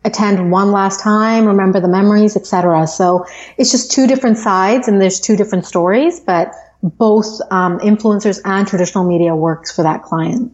attend 0.05 0.53
one 0.53 0.71
last 0.71 1.01
time, 1.01 1.47
remember 1.47 1.81
the 1.81 1.89
memories, 1.89 2.37
etc. 2.37 2.87
So 2.87 3.27
it's 3.57 3.73
just 3.73 3.91
two 3.91 4.07
different 4.07 4.39
sides 4.39 4.87
and 4.87 5.01
there's 5.01 5.19
two 5.19 5.37
different 5.37 5.67
stories, 5.67 6.21
but 6.21 6.53
both 6.83 7.41
um, 7.51 7.79
influencers 7.81 8.41
and 8.45 8.69
traditional 8.69 9.09
media 9.09 9.35
works 9.35 9.75
for 9.75 9.83
that 9.83 10.03
client. 10.03 10.53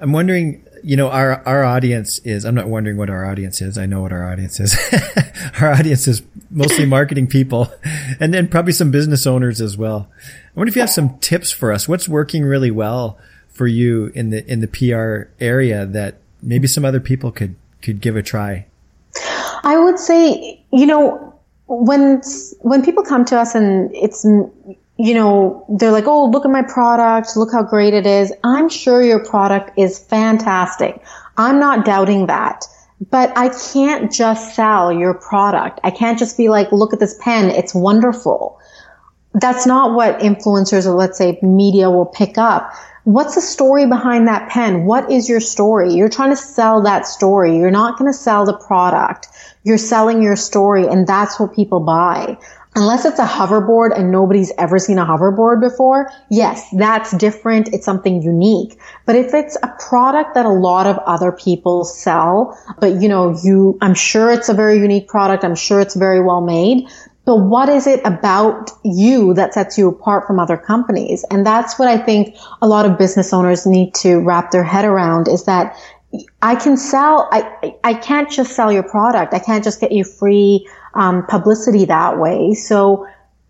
I'm 0.00 0.12
wondering, 0.12 0.64
you 0.84 0.96
know, 0.96 1.08
our 1.08 1.42
our 1.46 1.64
audience 1.64 2.18
is. 2.20 2.44
I'm 2.44 2.54
not 2.54 2.68
wondering 2.68 2.98
what 2.98 3.08
our 3.08 3.24
audience 3.24 3.62
is. 3.62 3.78
I 3.78 3.86
know 3.86 4.02
what 4.02 4.12
our 4.12 4.30
audience 4.30 4.60
is. 4.60 4.76
our 5.60 5.72
audience 5.72 6.06
is 6.06 6.22
mostly 6.50 6.84
marketing 6.84 7.26
people, 7.26 7.72
and 8.20 8.34
then 8.34 8.48
probably 8.48 8.74
some 8.74 8.90
business 8.90 9.26
owners 9.26 9.62
as 9.62 9.78
well. 9.78 10.08
I 10.22 10.50
wonder 10.54 10.68
if 10.68 10.76
you 10.76 10.82
have 10.82 10.90
some 10.90 11.18
tips 11.20 11.50
for 11.50 11.72
us. 11.72 11.88
What's 11.88 12.06
working 12.06 12.44
really 12.44 12.70
well 12.70 13.18
for 13.48 13.66
you 13.66 14.12
in 14.14 14.28
the 14.28 14.44
in 14.50 14.60
the 14.60 14.68
PR 14.68 15.30
area 15.42 15.86
that 15.86 16.16
maybe 16.42 16.66
some 16.66 16.84
other 16.84 17.00
people 17.00 17.32
could 17.32 17.56
could 17.80 18.02
give 18.02 18.14
a 18.14 18.22
try? 18.22 18.66
I 19.62 19.78
would 19.78 19.98
say, 19.98 20.62
you 20.70 20.84
know, 20.84 21.34
when 21.66 22.20
when 22.60 22.84
people 22.84 23.04
come 23.04 23.24
to 23.24 23.38
us 23.40 23.54
and 23.54 23.90
it's 23.94 24.26
you 24.96 25.14
know, 25.14 25.64
they're 25.68 25.92
like, 25.92 26.06
"Oh, 26.06 26.26
look 26.26 26.44
at 26.44 26.50
my 26.50 26.62
product. 26.62 27.36
Look 27.36 27.52
how 27.52 27.62
great 27.62 27.94
it 27.94 28.06
is." 28.06 28.32
I'm 28.44 28.68
sure 28.68 29.02
your 29.02 29.24
product 29.24 29.72
is 29.76 29.98
fantastic. 29.98 31.02
I'm 31.36 31.58
not 31.58 31.84
doubting 31.84 32.26
that. 32.26 32.66
But 33.10 33.36
I 33.36 33.48
can't 33.72 34.10
just 34.12 34.54
sell 34.54 34.92
your 34.92 35.14
product. 35.14 35.80
I 35.82 35.90
can't 35.90 36.18
just 36.18 36.36
be 36.36 36.48
like, 36.48 36.70
"Look 36.70 36.92
at 36.92 37.00
this 37.00 37.16
pen. 37.20 37.50
It's 37.50 37.74
wonderful." 37.74 38.58
That's 39.34 39.66
not 39.66 39.94
what 39.94 40.20
influencers 40.20 40.86
or 40.86 40.94
let's 40.94 41.18
say 41.18 41.40
media 41.42 41.90
will 41.90 42.06
pick 42.06 42.38
up. 42.38 42.72
What's 43.02 43.34
the 43.34 43.42
story 43.42 43.84
behind 43.84 44.28
that 44.28 44.48
pen? 44.48 44.86
What 44.86 45.10
is 45.10 45.28
your 45.28 45.40
story? 45.40 45.92
You're 45.92 46.08
trying 46.08 46.30
to 46.30 46.36
sell 46.36 46.82
that 46.82 47.06
story. 47.06 47.56
You're 47.58 47.70
not 47.70 47.98
going 47.98 48.10
to 48.10 48.16
sell 48.16 48.46
the 48.46 48.56
product. 48.56 49.28
You're 49.62 49.76
selling 49.76 50.22
your 50.22 50.36
story 50.36 50.86
and 50.86 51.06
that's 51.06 51.38
what 51.38 51.54
people 51.54 51.80
buy. 51.80 52.38
Unless 52.76 53.04
it's 53.04 53.20
a 53.20 53.26
hoverboard 53.26 53.96
and 53.96 54.10
nobody's 54.10 54.52
ever 54.58 54.80
seen 54.80 54.98
a 54.98 55.06
hoverboard 55.06 55.60
before, 55.60 56.10
yes, 56.28 56.68
that's 56.72 57.16
different. 57.16 57.68
It's 57.72 57.84
something 57.84 58.20
unique. 58.20 58.80
But 59.06 59.14
if 59.14 59.32
it's 59.32 59.56
a 59.62 59.68
product 59.78 60.34
that 60.34 60.44
a 60.44 60.50
lot 60.50 60.86
of 60.86 60.98
other 60.98 61.30
people 61.30 61.84
sell, 61.84 62.58
but 62.80 63.00
you 63.00 63.08
know, 63.08 63.38
you, 63.44 63.78
I'm 63.80 63.94
sure 63.94 64.32
it's 64.32 64.48
a 64.48 64.54
very 64.54 64.78
unique 64.78 65.06
product. 65.06 65.44
I'm 65.44 65.54
sure 65.54 65.80
it's 65.80 65.94
very 65.94 66.20
well 66.20 66.40
made. 66.40 66.88
But 67.24 67.36
what 67.36 67.68
is 67.68 67.86
it 67.86 68.00
about 68.04 68.70
you 68.84 69.34
that 69.34 69.54
sets 69.54 69.78
you 69.78 69.88
apart 69.88 70.26
from 70.26 70.38
other 70.38 70.56
companies? 70.56 71.24
And 71.30 71.46
that's 71.46 71.78
what 71.78 71.88
I 71.88 71.96
think 71.96 72.36
a 72.60 72.66
lot 72.66 72.86
of 72.86 72.98
business 72.98 73.32
owners 73.32 73.66
need 73.66 73.94
to 73.96 74.16
wrap 74.18 74.50
their 74.50 74.64
head 74.64 74.84
around 74.84 75.28
is 75.28 75.44
that 75.44 75.76
I 76.42 76.54
can 76.54 76.76
sell, 76.76 77.28
I, 77.32 77.76
I 77.82 77.94
can't 77.94 78.30
just 78.30 78.54
sell 78.54 78.70
your 78.70 78.82
product. 78.82 79.32
I 79.32 79.38
can't 79.38 79.64
just 79.64 79.80
get 79.80 79.90
you 79.92 80.04
free 80.04 80.68
um, 80.94 81.26
publicity 81.26 81.86
that 81.86 82.18
way. 82.18 82.54
So 82.54 83.06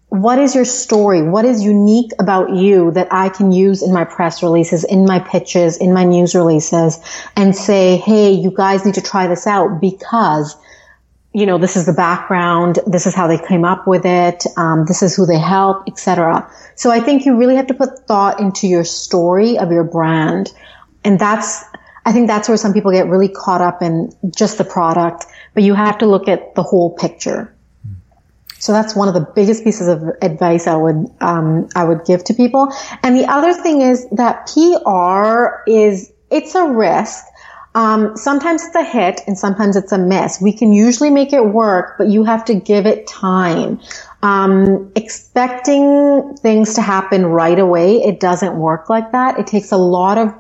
what 0.09 0.39
is 0.39 0.55
your 0.55 0.65
story? 0.65 1.23
What 1.23 1.45
is 1.45 1.63
unique 1.63 2.13
about 2.21 2.55
you 2.55 2.93
that 2.93 3.09
I 3.11 3.29
can 3.31 3.51
use 3.51 3.83
in 3.83 3.93
my 3.93 4.05
press 4.05 4.43
releases, 4.43 4.85
in 4.85 5.07
my 5.07 5.19
pitches, 5.19 5.77
in 5.77 5.93
my 5.93 6.05
news 6.05 6.35
releases 6.35 6.99
and 7.37 7.55
say, 7.55 7.97
Hey, 7.97 8.31
you 8.31 8.53
guys 8.53 8.85
need 8.85 8.95
to 8.95 9.03
try 9.03 9.27
this 9.27 9.47
out 9.47 9.81
because 9.81 10.57
you 11.37 11.47
know, 11.47 11.59
this 11.59 11.77
is 11.77 11.85
the 11.85 11.93
background. 11.93 12.79
This 12.87 13.09
is 13.09 13.15
how 13.15 13.27
they 13.27 13.39
came 13.39 13.65
up 13.65 13.89
with 13.89 14.07
it. 14.07 14.45
Um, 14.57 14.85
this 14.87 15.03
is 15.03 15.17
who 15.17 15.27
they 15.27 15.39
help, 15.39 15.83
etc. 15.89 16.49
So 16.77 16.93
I 16.93 17.01
think 17.01 17.27
you 17.27 17.37
really 17.37 17.57
have 17.57 17.67
to 17.67 17.75
put 17.75 18.07
thought 18.07 18.39
into 18.39 18.69
your 18.69 18.85
story 18.85 19.59
of 19.59 19.73
your 19.73 19.83
brand. 19.83 20.55
And 21.03 21.19
that's, 21.19 21.65
I 22.07 22.13
think 22.13 22.29
that's 22.29 22.49
where 22.49 22.57
some 22.59 22.73
people 22.75 22.93
get 22.93 23.09
really 23.09 23.29
caught 23.29 23.61
up 23.63 23.83
in 23.83 24.13
just 24.37 24.59
the 24.59 24.65
product, 24.65 25.27
but 25.55 25.63
you 25.63 25.75
have 25.75 25.99
to 25.99 26.07
look 26.07 26.29
at 26.29 26.55
the 26.55 26.63
whole 26.63 26.95
picture. 26.97 27.55
So 28.59 28.73
that's 28.73 28.97
one 28.97 29.09
of 29.09 29.15
the 29.15 29.21
biggest 29.35 29.65
pieces 29.65 29.89
of 29.89 30.03
advice 30.23 30.67
I 30.67 30.77
would, 30.77 31.07
um, 31.21 31.69
I 31.77 31.85
would 31.85 32.05
give 32.07 32.25
to 32.25 32.35
people. 32.35 32.73
And 33.03 33.17
the 33.17 33.27
other 33.27 33.53
thing 33.55 33.83
is 33.83 34.09
that 34.11 34.47
PR 34.49 35.63
is, 35.71 36.13
it's 36.31 36.55
a 36.55 36.67
risk 36.67 37.25
Um, 37.75 38.17
sometimes 38.17 38.65
it's 38.65 38.77
a 38.77 38.85
hit 38.85 39.21
and 39.27 39.39
sometimes 39.39 39.77
it's 39.77 39.93
a 39.93 39.99
miss. 39.99 40.41
We 40.41 40.53
can 40.53 40.73
usually 40.73 41.11
make 41.11 41.33
it 41.33 41.45
work, 41.47 41.97
but 41.99 42.09
you 42.09 42.25
have 42.25 42.45
to 42.47 42.55
give 42.55 42.87
it 42.87 43.07
time. 43.09 43.81
Um, 44.23 44.93
expecting 44.97 46.37
things 46.37 46.75
to 46.75 46.83
happen 46.83 47.27
right 47.27 47.59
away, 47.59 48.03
it 48.03 48.21
doesn't 48.21 48.57
work 48.57 48.89
like 48.91 49.13
that. 49.13 49.41
It 49.41 49.49
takes 49.49 49.73
a 49.73 49.77
lot 49.77 50.19
of 50.19 50.33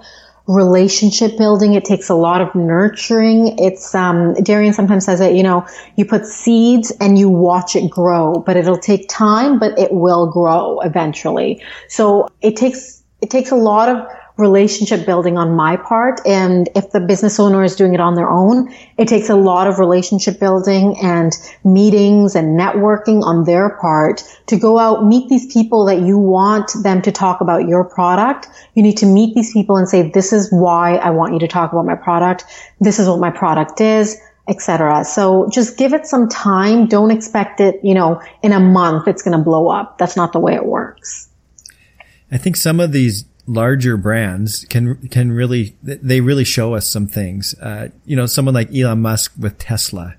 relationship 0.46 1.38
building. 1.38 1.74
It 1.74 1.84
takes 1.84 2.08
a 2.08 2.14
lot 2.14 2.40
of 2.40 2.54
nurturing. 2.54 3.58
It's, 3.58 3.94
um, 3.94 4.34
Darian 4.34 4.72
sometimes 4.72 5.04
says 5.04 5.18
that, 5.18 5.34
you 5.34 5.42
know, 5.42 5.66
you 5.96 6.04
put 6.04 6.26
seeds 6.26 6.92
and 7.00 7.18
you 7.18 7.28
watch 7.28 7.74
it 7.74 7.90
grow, 7.90 8.42
but 8.46 8.56
it'll 8.56 8.78
take 8.78 9.08
time, 9.08 9.58
but 9.58 9.78
it 9.78 9.92
will 9.92 10.26
grow 10.30 10.80
eventually. 10.80 11.62
So 11.88 12.28
it 12.42 12.56
takes, 12.56 13.02
it 13.22 13.30
takes 13.30 13.50
a 13.50 13.56
lot 13.56 13.88
of 13.88 14.06
relationship 14.36 15.06
building 15.06 15.38
on 15.38 15.54
my 15.54 15.76
part. 15.76 16.20
And 16.26 16.68
if 16.74 16.90
the 16.90 17.00
business 17.00 17.38
owner 17.38 17.62
is 17.62 17.76
doing 17.76 17.94
it 17.94 18.00
on 18.00 18.14
their 18.14 18.28
own, 18.28 18.74
it 18.98 19.06
takes 19.06 19.28
a 19.28 19.36
lot 19.36 19.68
of 19.68 19.78
relationship 19.78 20.40
building 20.40 20.96
and 21.00 21.32
meetings 21.62 22.34
and 22.34 22.58
networking 22.58 23.22
on 23.22 23.44
their 23.44 23.70
part 23.70 24.24
to 24.46 24.58
go 24.58 24.78
out, 24.78 25.06
meet 25.06 25.28
these 25.28 25.52
people 25.52 25.84
that 25.84 26.00
you 26.00 26.18
want 26.18 26.70
them 26.82 27.00
to 27.02 27.12
talk 27.12 27.40
about 27.40 27.68
your 27.68 27.84
product. 27.84 28.48
You 28.74 28.82
need 28.82 28.96
to 28.98 29.06
meet 29.06 29.34
these 29.34 29.52
people 29.52 29.76
and 29.76 29.88
say, 29.88 30.10
this 30.10 30.32
is 30.32 30.50
why 30.50 30.96
I 30.96 31.10
want 31.10 31.32
you 31.34 31.38
to 31.40 31.48
talk 31.48 31.72
about 31.72 31.86
my 31.86 31.94
product. 31.94 32.44
This 32.80 32.98
is 32.98 33.08
what 33.08 33.20
my 33.20 33.30
product 33.30 33.80
is 33.80 34.20
etc. 34.46 35.04
So 35.06 35.48
just 35.50 35.78
give 35.78 35.94
it 35.94 36.06
some 36.06 36.28
time. 36.28 36.86
Don't 36.86 37.10
expect 37.10 37.60
it, 37.60 37.80
you 37.82 37.94
know, 37.94 38.20
in 38.42 38.52
a 38.52 38.60
month 38.60 39.08
it's 39.08 39.22
going 39.22 39.36
to 39.36 39.42
blow 39.42 39.68
up. 39.68 39.96
That's 39.96 40.16
not 40.16 40.34
the 40.34 40.38
way 40.38 40.54
it 40.54 40.66
works. 40.66 41.30
I 42.30 42.36
think 42.36 42.56
some 42.56 42.78
of 42.78 42.92
these 42.92 43.24
larger 43.46 43.96
brands 43.96 44.64
can 44.66 44.96
can 45.08 45.32
really 45.32 45.76
they 45.82 46.20
really 46.20 46.44
show 46.44 46.74
us 46.74 46.88
some 46.88 47.06
things. 47.06 47.54
Uh, 47.60 47.88
you 48.04 48.16
know, 48.16 48.26
someone 48.26 48.54
like 48.54 48.74
Elon 48.74 49.02
Musk 49.02 49.32
with 49.38 49.58
Tesla. 49.58 50.16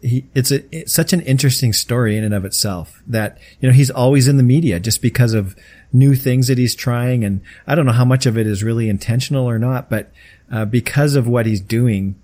He, 0.00 0.24
it's 0.34 0.50
a 0.50 0.64
it's 0.74 0.94
such 0.94 1.12
an 1.12 1.20
interesting 1.20 1.74
story 1.74 2.16
in 2.16 2.24
and 2.24 2.32
of 2.32 2.46
itself 2.46 3.02
that 3.06 3.36
you 3.60 3.68
know 3.68 3.74
he's 3.74 3.90
always 3.90 4.26
in 4.26 4.38
the 4.38 4.42
media 4.42 4.80
just 4.80 5.02
because 5.02 5.34
of 5.34 5.54
new 5.92 6.14
things 6.14 6.46
that 6.46 6.56
he's 6.56 6.74
trying 6.74 7.24
and 7.24 7.42
I 7.66 7.74
don't 7.74 7.84
know 7.84 7.92
how 7.92 8.06
much 8.06 8.24
of 8.24 8.38
it 8.38 8.46
is 8.46 8.64
really 8.64 8.88
intentional 8.88 9.46
or 9.46 9.58
not 9.58 9.90
but 9.90 10.10
uh, 10.50 10.64
because 10.64 11.14
of 11.14 11.28
what 11.28 11.44
he's 11.44 11.60
doing 11.60 12.14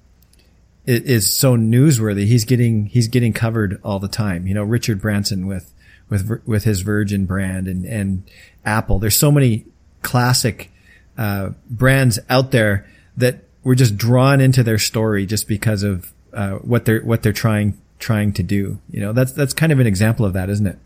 it 0.87 1.05
is 1.05 1.31
so 1.31 1.59
newsworthy 1.59 2.26
he's 2.26 2.46
getting 2.46 2.87
he's 2.87 3.07
getting 3.07 3.35
covered 3.35 3.79
all 3.85 3.98
the 3.98 4.09
time 4.09 4.46
you 4.46 4.55
know 4.55 4.64
Richard 4.64 5.02
Branson 5.02 5.46
with 5.46 5.74
with 6.09 6.40
with 6.46 6.64
his 6.64 6.81
Virgin 6.81 7.26
brand 7.26 7.68
and 7.68 7.85
and 7.85 8.22
Apple 8.64 8.98
there's 8.98 9.14
so 9.14 9.31
many 9.31 9.66
classic 10.02 10.70
uh, 11.18 11.50
brands 11.68 12.18
out 12.28 12.50
there 12.50 12.87
that 13.16 13.44
we're 13.64 13.74
just 13.74 13.96
drawn 13.96 14.40
into 14.40 14.62
their 14.62 14.78
story 14.78 15.26
just 15.26 15.48
because 15.48 15.82
of 15.82 16.12
uh, 16.32 16.52
what 16.56 16.85
they're 16.85 17.00
what 17.00 17.22
they're 17.22 17.32
trying 17.32 17.76
trying 17.98 18.32
to 18.35 18.42
do. 18.42 18.78
You 18.90 19.00
know, 19.00 19.12
that's 19.12 19.32
that's 19.32 19.52
kind 19.52 19.72
of 19.72 19.80
an 19.80 19.87
example 19.87 20.26
of 20.26 20.35
that, 20.35 20.50
isn't 20.50 20.66
it? 20.66 20.78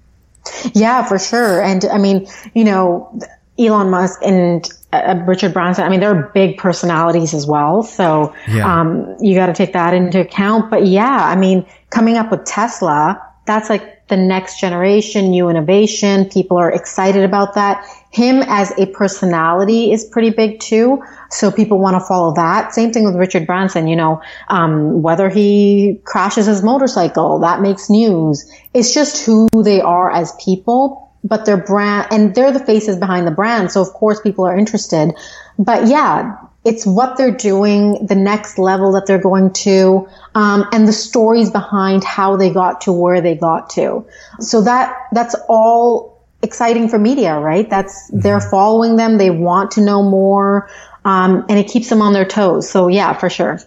Yeah, 0.74 1.04
for 1.04 1.18
sure. 1.18 1.62
And 1.62 1.84
I 1.84 1.98
mean, 1.98 2.26
you 2.54 2.64
know, 2.64 3.18
Elon 3.58 3.90
Musk 3.90 4.20
and 4.22 4.66
uh, 4.92 5.22
Richard 5.26 5.52
Branson, 5.52 5.84
I 5.84 5.88
mean, 5.88 6.00
they're 6.00 6.30
big 6.34 6.56
personalities 6.56 7.34
as 7.34 7.46
well. 7.46 7.82
So, 7.82 8.34
yeah. 8.48 8.80
um, 8.80 9.16
you 9.20 9.34
got 9.34 9.46
to 9.46 9.52
take 9.52 9.74
that 9.74 9.92
into 9.92 10.20
account. 10.20 10.70
But 10.70 10.86
yeah, 10.86 11.28
I 11.28 11.36
mean, 11.36 11.66
coming 11.90 12.16
up 12.16 12.30
with 12.30 12.44
Tesla, 12.44 13.20
that's 13.50 13.68
like 13.68 14.06
the 14.08 14.16
next 14.16 14.60
generation, 14.60 15.30
new 15.30 15.48
innovation. 15.48 16.24
People 16.26 16.56
are 16.56 16.70
excited 16.70 17.24
about 17.24 17.54
that 17.54 17.84
him 18.10 18.42
as 18.42 18.72
a 18.76 18.86
personality 18.86 19.92
is 19.92 20.04
pretty 20.04 20.30
big 20.30 20.58
too. 20.58 21.02
So 21.30 21.52
people 21.52 21.78
want 21.78 21.94
to 21.94 22.00
follow 22.00 22.34
that. 22.34 22.74
Same 22.74 22.92
thing 22.92 23.04
with 23.04 23.14
Richard 23.14 23.46
Branson, 23.46 23.86
you 23.86 23.94
know, 23.94 24.20
um, 24.48 25.00
whether 25.02 25.28
he 25.28 26.00
crashes 26.04 26.46
his 26.46 26.62
motorcycle, 26.62 27.38
that 27.40 27.60
makes 27.60 27.88
news. 27.88 28.50
It's 28.74 28.92
just 28.92 29.24
who 29.24 29.48
they 29.62 29.80
are 29.80 30.10
as 30.10 30.34
people, 30.44 31.12
but 31.22 31.46
their 31.46 31.56
brand, 31.56 32.08
and 32.10 32.34
they're 32.34 32.52
the 32.52 32.64
faces 32.64 32.96
behind 32.96 33.28
the 33.28 33.32
brand. 33.32 33.70
So 33.70 33.80
of 33.80 33.92
course 33.92 34.20
people 34.20 34.44
are 34.44 34.56
interested. 34.56 35.14
But 35.56 35.86
yeah, 35.86 36.36
it's 36.64 36.84
what 36.84 37.16
they're 37.16 37.36
doing, 37.36 38.06
the 38.06 38.14
next 38.14 38.58
level 38.58 38.92
that 38.92 39.06
they're 39.06 39.20
going 39.20 39.52
to, 39.52 40.08
um, 40.34 40.66
and 40.72 40.86
the 40.86 40.92
stories 40.92 41.50
behind 41.50 42.04
how 42.04 42.36
they 42.36 42.50
got 42.50 42.82
to 42.82 42.92
where 42.92 43.20
they 43.20 43.34
got 43.34 43.70
to. 43.70 44.06
So 44.40 44.62
that 44.62 44.94
that's 45.12 45.34
all 45.48 46.22
exciting 46.42 46.88
for 46.88 46.98
media, 46.98 47.38
right? 47.38 47.68
That's 47.68 48.08
mm-hmm. 48.08 48.20
they're 48.20 48.40
following 48.40 48.96
them. 48.96 49.16
They 49.18 49.30
want 49.30 49.72
to 49.72 49.80
know 49.80 50.02
more. 50.02 50.68
Um, 51.02 51.46
and 51.48 51.58
it 51.58 51.68
keeps 51.68 51.88
them 51.88 52.02
on 52.02 52.12
their 52.12 52.26
toes. 52.26 52.68
So 52.68 52.88
yeah, 52.88 53.14
for 53.14 53.30
sure. 53.30 53.58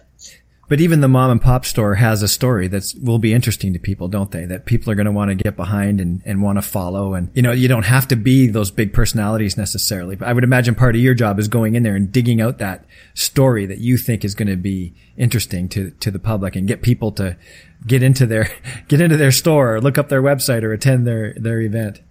But 0.74 0.82
even 0.82 1.02
the 1.02 1.08
mom 1.08 1.30
and 1.30 1.40
pop 1.40 1.66
store 1.66 1.94
has 1.94 2.24
a 2.24 2.28
story 2.28 2.68
that 2.70 2.96
will 3.00 3.20
be 3.20 3.32
interesting 3.32 3.74
to 3.74 3.80
people, 3.80 4.08
don't 4.08 4.32
they? 4.32 4.46
That 4.46 4.66
people 4.66 4.92
are 4.92 4.96
going 4.96 5.06
to 5.06 5.12
want 5.12 5.30
to 5.30 5.36
get 5.36 5.56
behind 5.56 6.02
and, 6.02 6.24
and 6.26 6.42
want 6.42 6.58
to 6.58 6.64
follow. 6.64 7.14
And, 7.14 7.30
you 7.36 7.44
know, 7.44 7.52
you 7.52 7.68
don't 7.68 7.86
have 7.86 8.08
to 8.08 8.16
be 8.16 8.48
those 8.48 8.72
big 8.72 8.92
personalities 8.92 9.56
necessarily. 9.56 10.16
But 10.16 10.30
I 10.30 10.34
would 10.34 10.44
imagine 10.44 10.74
part 10.74 10.96
of 10.96 11.02
your 11.02 11.14
job 11.14 11.38
is 11.38 11.48
going 11.48 11.76
in 11.76 11.84
there 11.84 11.96
and 11.96 12.12
digging 12.12 12.42
out 12.42 12.58
that 12.58 12.86
story 13.14 13.68
that 13.68 13.82
you 13.82 13.98
think 13.98 14.26
is 14.26 14.34
going 14.34 14.48
to 14.48 14.56
be 14.56 14.96
interesting 15.16 15.70
to, 15.70 15.92
to 15.92 16.10
the 16.10 16.18
public 16.18 16.56
and 16.56 16.68
get 16.68 16.82
people 16.82 17.12
to 17.12 17.38
get 17.86 18.02
into 18.02 18.26
their, 18.26 18.50
get 18.88 19.00
into 19.00 19.16
their 19.16 19.32
store 19.32 19.76
or 19.76 19.80
look 19.80 20.00
up 20.00 20.10
their 20.10 20.24
website 20.24 20.64
or 20.64 20.74
attend 20.74 21.06
their, 21.06 21.36
their 21.36 21.62
event. 21.62 22.02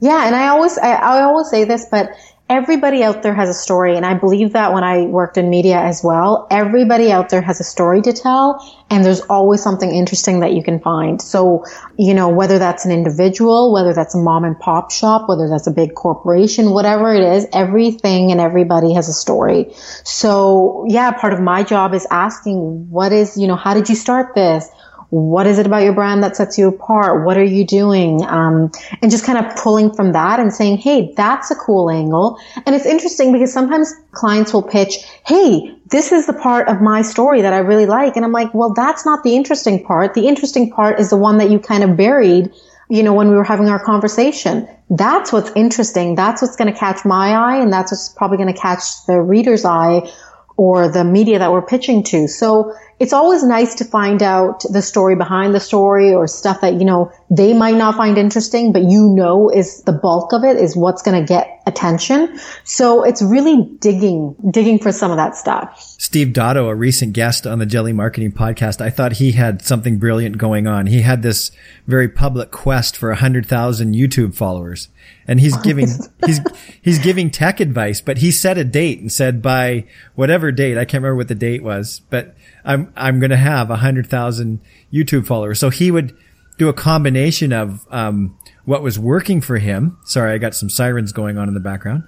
Yeah, 0.00 0.26
and 0.26 0.34
I 0.34 0.48
always 0.48 0.78
I, 0.78 0.92
I 0.92 1.22
always 1.22 1.50
say 1.50 1.64
this, 1.64 1.86
but 1.90 2.10
everybody 2.48 3.02
out 3.02 3.22
there 3.22 3.34
has 3.34 3.48
a 3.48 3.54
story, 3.54 3.96
and 3.96 4.06
I 4.06 4.14
believe 4.14 4.52
that 4.52 4.72
when 4.72 4.84
I 4.84 5.02
worked 5.02 5.36
in 5.36 5.50
media 5.50 5.78
as 5.78 6.02
well. 6.04 6.46
Everybody 6.50 7.10
out 7.10 7.28
there 7.28 7.42
has 7.42 7.60
a 7.60 7.64
story 7.64 8.02
to 8.02 8.12
tell, 8.12 8.60
and 8.88 9.04
there's 9.04 9.20
always 9.22 9.62
something 9.62 9.90
interesting 9.90 10.40
that 10.40 10.52
you 10.52 10.62
can 10.62 10.78
find. 10.78 11.20
So, 11.20 11.64
you 11.98 12.14
know, 12.14 12.28
whether 12.28 12.58
that's 12.58 12.84
an 12.84 12.92
individual, 12.92 13.72
whether 13.72 13.92
that's 13.92 14.14
a 14.14 14.18
mom 14.18 14.44
and 14.44 14.58
pop 14.58 14.92
shop, 14.92 15.28
whether 15.28 15.48
that's 15.48 15.66
a 15.66 15.72
big 15.72 15.94
corporation, 15.94 16.70
whatever 16.70 17.12
it 17.12 17.22
is, 17.22 17.46
everything 17.52 18.30
and 18.30 18.40
everybody 18.40 18.94
has 18.94 19.08
a 19.08 19.12
story. 19.12 19.74
So, 20.04 20.84
yeah, 20.88 21.10
part 21.12 21.32
of 21.32 21.40
my 21.40 21.64
job 21.64 21.94
is 21.94 22.06
asking, 22.10 22.90
what 22.90 23.12
is, 23.12 23.36
you 23.36 23.48
know, 23.48 23.56
how 23.56 23.74
did 23.74 23.88
you 23.88 23.96
start 23.96 24.34
this? 24.34 24.68
What 25.10 25.46
is 25.46 25.58
it 25.58 25.66
about 25.66 25.82
your 25.82 25.92
brand 25.92 26.22
that 26.22 26.36
sets 26.36 26.58
you 26.58 26.68
apart? 26.68 27.24
What 27.24 27.36
are 27.36 27.44
you 27.44 27.64
doing? 27.64 28.24
Um, 28.26 28.72
and 29.00 29.10
just 29.10 29.24
kind 29.24 29.38
of 29.38 29.56
pulling 29.56 29.92
from 29.92 30.12
that 30.12 30.40
and 30.40 30.52
saying, 30.52 30.78
Hey, 30.78 31.12
that's 31.16 31.50
a 31.50 31.54
cool 31.54 31.90
angle. 31.90 32.38
And 32.64 32.74
it's 32.74 32.86
interesting 32.86 33.32
because 33.32 33.52
sometimes 33.52 33.92
clients 34.12 34.52
will 34.52 34.62
pitch, 34.62 34.98
Hey, 35.24 35.76
this 35.90 36.10
is 36.10 36.26
the 36.26 36.32
part 36.32 36.68
of 36.68 36.80
my 36.80 37.02
story 37.02 37.42
that 37.42 37.52
I 37.52 37.58
really 37.58 37.86
like. 37.86 38.16
And 38.16 38.24
I'm 38.24 38.32
like, 38.32 38.52
well, 38.52 38.72
that's 38.74 39.06
not 39.06 39.22
the 39.22 39.36
interesting 39.36 39.84
part. 39.84 40.14
The 40.14 40.26
interesting 40.26 40.70
part 40.70 40.98
is 40.98 41.10
the 41.10 41.16
one 41.16 41.38
that 41.38 41.50
you 41.50 41.60
kind 41.60 41.84
of 41.84 41.96
buried, 41.96 42.52
you 42.88 43.02
know, 43.02 43.14
when 43.14 43.28
we 43.28 43.36
were 43.36 43.44
having 43.44 43.68
our 43.68 43.82
conversation. 43.82 44.68
That's 44.90 45.32
what's 45.32 45.52
interesting. 45.54 46.16
That's 46.16 46.42
what's 46.42 46.56
going 46.56 46.72
to 46.72 46.78
catch 46.78 47.04
my 47.04 47.30
eye. 47.30 47.56
And 47.58 47.72
that's 47.72 47.92
what's 47.92 48.08
probably 48.08 48.36
going 48.36 48.52
to 48.52 48.60
catch 48.60 48.82
the 49.06 49.20
reader's 49.20 49.64
eye 49.64 50.10
or 50.56 50.88
the 50.88 51.04
media 51.04 51.38
that 51.38 51.52
we're 51.52 51.62
pitching 51.62 52.02
to. 52.02 52.28
So 52.28 52.74
it's 52.98 53.12
always 53.12 53.42
nice 53.42 53.74
to 53.74 53.84
find 53.84 54.22
out 54.22 54.64
the 54.70 54.80
story 54.80 55.16
behind 55.16 55.54
the 55.54 55.60
story 55.60 56.14
or 56.14 56.26
stuff 56.26 56.62
that, 56.62 56.74
you 56.74 56.84
know, 56.84 57.12
they 57.30 57.52
might 57.52 57.74
not 57.74 57.94
find 57.94 58.16
interesting, 58.16 58.72
but 58.72 58.82
you 58.84 59.08
know 59.10 59.50
is 59.50 59.82
the 59.82 59.92
bulk 59.92 60.32
of 60.32 60.44
it 60.44 60.56
is 60.56 60.74
what's 60.74 61.02
going 61.02 61.20
to 61.20 61.26
get 61.26 61.60
attention. 61.66 62.38
So 62.64 63.02
it's 63.02 63.20
really 63.20 63.64
digging, 63.80 64.34
digging 64.50 64.78
for 64.78 64.92
some 64.92 65.10
of 65.10 65.18
that 65.18 65.36
stuff. 65.36 65.78
Steve 65.98 66.28
Dotto, 66.28 66.70
a 66.70 66.74
recent 66.74 67.12
guest 67.12 67.46
on 67.46 67.58
the 67.58 67.66
Jelly 67.66 67.92
Marketing 67.92 68.32
podcast, 68.32 68.80
I 68.80 68.88
thought 68.88 69.14
he 69.14 69.32
had 69.32 69.60
something 69.60 69.98
brilliant 69.98 70.38
going 70.38 70.66
on. 70.66 70.86
He 70.86 71.02
had 71.02 71.22
this 71.22 71.50
very 71.86 72.08
public 72.08 72.50
quest 72.50 72.96
for 72.96 73.10
a 73.10 73.16
hundred 73.16 73.44
thousand 73.44 73.94
YouTube 73.94 74.34
followers 74.34 74.88
and 75.26 75.40
he's 75.40 75.56
giving, 75.58 75.88
he's, 76.24 76.40
he's 76.80 76.98
giving 76.98 77.30
tech 77.30 77.60
advice, 77.60 78.00
but 78.00 78.18
he 78.18 78.30
set 78.30 78.56
a 78.56 78.64
date 78.64 79.00
and 79.00 79.12
said 79.12 79.42
by 79.42 79.84
whatever 80.14 80.50
date, 80.50 80.78
I 80.78 80.84
can't 80.84 81.02
remember 81.02 81.16
what 81.16 81.28
the 81.28 81.34
date 81.34 81.62
was, 81.62 82.00
but 82.08 82.34
I'm 82.64 82.85
I'm 82.96 83.18
going 83.18 83.30
to 83.30 83.36
have 83.36 83.70
a 83.70 83.76
hundred 83.76 84.06
thousand 84.06 84.60
YouTube 84.92 85.26
followers. 85.26 85.58
So 85.58 85.70
he 85.70 85.90
would 85.90 86.16
do 86.58 86.68
a 86.68 86.72
combination 86.72 87.52
of 87.52 87.86
um, 87.90 88.38
what 88.64 88.82
was 88.82 88.98
working 88.98 89.40
for 89.40 89.58
him. 89.58 89.98
Sorry, 90.04 90.32
I 90.32 90.38
got 90.38 90.54
some 90.54 90.70
sirens 90.70 91.12
going 91.12 91.38
on 91.38 91.48
in 91.48 91.54
the 91.54 91.60
background. 91.60 92.04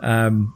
Um, 0.00 0.54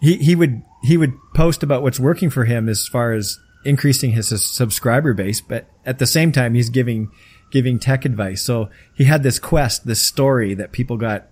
he 0.00 0.16
he 0.16 0.34
would 0.34 0.62
he 0.82 0.96
would 0.96 1.14
post 1.34 1.62
about 1.62 1.82
what's 1.82 2.00
working 2.00 2.30
for 2.30 2.44
him 2.44 2.68
as 2.68 2.86
far 2.86 3.12
as 3.12 3.38
increasing 3.64 4.12
his 4.12 4.28
subscriber 4.42 5.12
base, 5.12 5.40
but 5.40 5.66
at 5.84 5.98
the 5.98 6.06
same 6.06 6.32
time 6.32 6.54
he's 6.54 6.68
giving 6.68 7.10
giving 7.50 7.78
tech 7.78 8.04
advice. 8.04 8.42
So 8.42 8.70
he 8.94 9.04
had 9.04 9.22
this 9.22 9.38
quest, 9.38 9.86
this 9.86 10.00
story 10.00 10.54
that 10.54 10.72
people 10.72 10.96
got. 10.96 11.28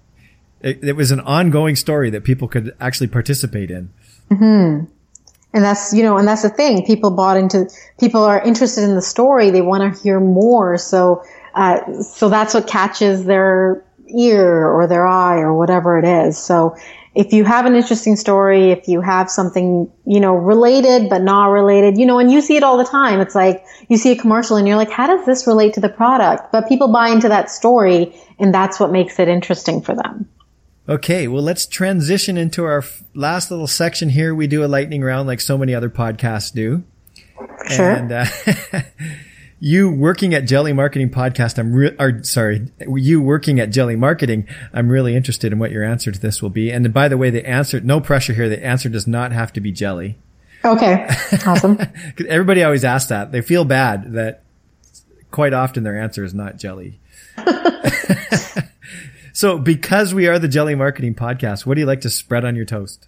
It, 0.60 0.82
it 0.82 0.96
was 0.96 1.10
an 1.10 1.20
ongoing 1.20 1.76
story 1.76 2.08
that 2.10 2.24
people 2.24 2.48
could 2.48 2.74
actually 2.80 3.08
participate 3.08 3.70
in. 3.70 3.92
Mm-hmm. 4.30 4.90
And 5.54 5.64
that's, 5.64 5.94
you 5.94 6.02
know, 6.02 6.18
and 6.18 6.28
that's 6.28 6.42
the 6.42 6.50
thing. 6.50 6.84
People 6.84 7.12
bought 7.12 7.38
into, 7.38 7.70
people 7.98 8.22
are 8.24 8.42
interested 8.42 8.84
in 8.84 8.94
the 8.94 9.02
story. 9.02 9.50
They 9.50 9.62
want 9.62 9.94
to 9.94 10.02
hear 10.02 10.20
more. 10.20 10.76
So, 10.76 11.22
uh, 11.54 12.02
so 12.02 12.28
that's 12.28 12.52
what 12.52 12.66
catches 12.66 13.24
their, 13.24 13.84
ear 14.08 14.66
or 14.68 14.86
their 14.86 15.06
eye 15.06 15.38
or 15.38 15.54
whatever 15.54 15.98
it 15.98 16.04
is. 16.04 16.38
So 16.38 16.76
if 17.14 17.32
you 17.32 17.44
have 17.44 17.66
an 17.66 17.74
interesting 17.74 18.16
story, 18.16 18.70
if 18.70 18.88
you 18.88 19.00
have 19.00 19.30
something, 19.30 19.90
you 20.04 20.20
know, 20.20 20.34
related 20.34 21.08
but 21.08 21.22
not 21.22 21.46
related, 21.46 21.96
you 21.98 22.06
know, 22.06 22.18
and 22.18 22.30
you 22.30 22.40
see 22.40 22.56
it 22.56 22.62
all 22.62 22.76
the 22.76 22.84
time. 22.84 23.20
It's 23.20 23.34
like 23.34 23.64
you 23.88 23.96
see 23.96 24.12
a 24.12 24.16
commercial 24.16 24.56
and 24.56 24.66
you're 24.66 24.76
like, 24.76 24.90
how 24.90 25.06
does 25.06 25.24
this 25.26 25.46
relate 25.46 25.74
to 25.74 25.80
the 25.80 25.88
product? 25.88 26.52
But 26.52 26.68
people 26.68 26.88
buy 26.88 27.08
into 27.08 27.28
that 27.28 27.50
story 27.50 28.14
and 28.38 28.52
that's 28.52 28.80
what 28.80 28.90
makes 28.90 29.18
it 29.18 29.28
interesting 29.28 29.80
for 29.80 29.94
them. 29.94 30.28
Okay, 30.88 31.28
well, 31.28 31.42
let's 31.42 31.66
transition 31.66 32.36
into 32.36 32.64
our 32.64 32.78
f- 32.78 33.02
last 33.14 33.50
little 33.50 33.66
section 33.66 34.10
here. 34.10 34.34
We 34.34 34.46
do 34.46 34.64
a 34.64 34.66
lightning 34.68 35.02
round 35.02 35.26
like 35.26 35.40
so 35.40 35.56
many 35.56 35.74
other 35.74 35.88
podcasts 35.88 36.52
do. 36.52 36.84
Sure. 37.70 37.90
And, 37.90 38.12
uh, 38.12 38.26
you 39.60 39.90
working 39.90 40.34
at 40.34 40.44
Jelly 40.44 40.74
Marketing 40.74 41.08
Podcast, 41.08 41.58
I'm 41.58 41.72
re- 41.72 41.96
or 41.98 42.22
sorry, 42.22 42.68
you 42.86 43.22
working 43.22 43.58
at 43.60 43.70
Jelly 43.70 43.96
Marketing, 43.96 44.46
I'm 44.74 44.90
really 44.90 45.16
interested 45.16 45.52
in 45.52 45.58
what 45.58 45.70
your 45.70 45.82
answer 45.82 46.12
to 46.12 46.18
this 46.18 46.42
will 46.42 46.50
be. 46.50 46.70
And 46.70 46.92
by 46.92 47.08
the 47.08 47.16
way, 47.16 47.30
the 47.30 47.48
answer, 47.48 47.80
no 47.80 47.98
pressure 47.98 48.34
here. 48.34 48.50
The 48.50 48.62
answer 48.62 48.90
does 48.90 49.06
not 49.06 49.32
have 49.32 49.54
to 49.54 49.60
be 49.60 49.72
jelly. 49.72 50.18
Okay. 50.64 51.08
Awesome. 51.46 51.78
Everybody 52.28 52.62
always 52.62 52.84
asks 52.84 53.08
that. 53.08 53.32
They 53.32 53.40
feel 53.40 53.64
bad 53.64 54.12
that 54.12 54.42
quite 55.30 55.52
often 55.52 55.82
their 55.82 55.98
answer 55.98 56.24
is 56.24 56.32
not 56.34 56.58
jelly. 56.58 57.00
so 59.34 59.58
because 59.58 60.14
we 60.14 60.26
are 60.26 60.38
the 60.38 60.48
Jelly 60.48 60.74
Marketing 60.74 61.14
Podcast, 61.14 61.66
what 61.66 61.74
do 61.74 61.80
you 61.80 61.86
like 61.86 62.00
to 62.00 62.10
spread 62.10 62.46
on 62.46 62.56
your 62.56 62.64
toast? 62.64 63.06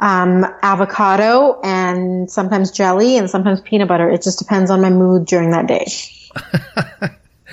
um, 0.00 0.46
avocado 0.62 1.60
and 1.62 2.30
sometimes 2.30 2.70
jelly 2.70 3.16
and 3.16 3.30
sometimes 3.30 3.60
peanut 3.60 3.88
butter. 3.88 4.10
It 4.10 4.22
just 4.22 4.38
depends 4.38 4.70
on 4.70 4.80
my 4.80 4.90
mood 4.90 5.26
during 5.26 5.50
that 5.50 5.66
day. 5.66 5.86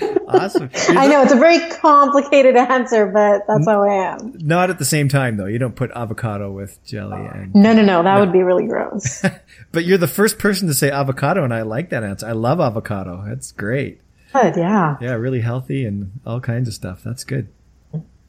awesome. 0.27 0.69
I 0.89 1.07
know 1.07 1.23
it's 1.23 1.33
a 1.33 1.37
very 1.37 1.59
complicated 1.75 2.55
answer, 2.55 3.05
but 3.07 3.45
that's 3.47 3.67
how 3.67 3.83
I 3.83 4.13
am. 4.13 4.33
Not 4.39 4.69
at 4.69 4.79
the 4.79 4.85
same 4.85 5.09
time 5.09 5.35
though. 5.35 5.45
You 5.45 5.59
don't 5.59 5.75
put 5.75 5.91
avocado 5.91 6.51
with 6.51 6.83
jelly 6.85 7.27
and 7.33 7.53
No, 7.53 7.73
no, 7.73 7.83
no. 7.83 8.03
That 8.03 8.19
would 8.19 8.31
be 8.31 8.41
really 8.41 8.65
gross. 8.67 9.23
But 9.73 9.83
you're 9.83 9.97
the 9.97 10.07
first 10.07 10.39
person 10.39 10.69
to 10.69 10.73
say 10.73 10.89
avocado 10.89 11.43
and 11.43 11.53
I 11.53 11.63
like 11.63 11.89
that 11.89 12.01
answer. 12.01 12.25
I 12.25 12.31
love 12.31 12.61
avocado. 12.61 13.21
That's 13.27 13.51
great. 13.51 13.99
Good, 14.31 14.55
yeah. 14.55 14.95
Yeah, 15.01 15.13
really 15.13 15.41
healthy 15.41 15.85
and 15.85 16.21
all 16.25 16.39
kinds 16.39 16.69
of 16.69 16.73
stuff. 16.73 17.01
That's 17.03 17.25
good. 17.25 17.49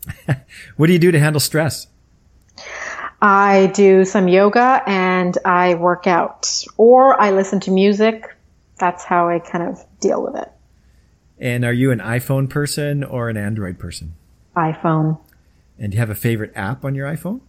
what 0.76 0.86
do 0.86 0.92
you 0.92 0.98
do 0.98 1.10
to 1.10 1.18
handle 1.18 1.40
stress? 1.40 1.86
I 3.20 3.72
do 3.74 4.04
some 4.04 4.28
yoga 4.28 4.82
and 4.86 5.36
I 5.44 5.74
work 5.74 6.06
out 6.06 6.64
or 6.76 7.20
I 7.20 7.30
listen 7.30 7.60
to 7.60 7.70
music. 7.70 8.36
That's 8.78 9.04
how 9.04 9.28
I 9.28 9.40
kind 9.40 9.68
of 9.68 9.84
deal 10.00 10.22
with 10.22 10.36
it. 10.36 10.50
And 11.40 11.64
are 11.64 11.72
you 11.72 11.90
an 11.90 11.98
iPhone 11.98 12.48
person 12.48 13.02
or 13.02 13.28
an 13.28 13.36
Android 13.36 13.78
person? 13.78 14.14
iPhone. 14.56 15.18
And 15.78 15.92
do 15.92 15.96
you 15.96 16.00
have 16.00 16.10
a 16.10 16.14
favorite 16.14 16.52
app 16.54 16.84
on 16.84 16.94
your 16.94 17.06
iPhone? 17.06 17.40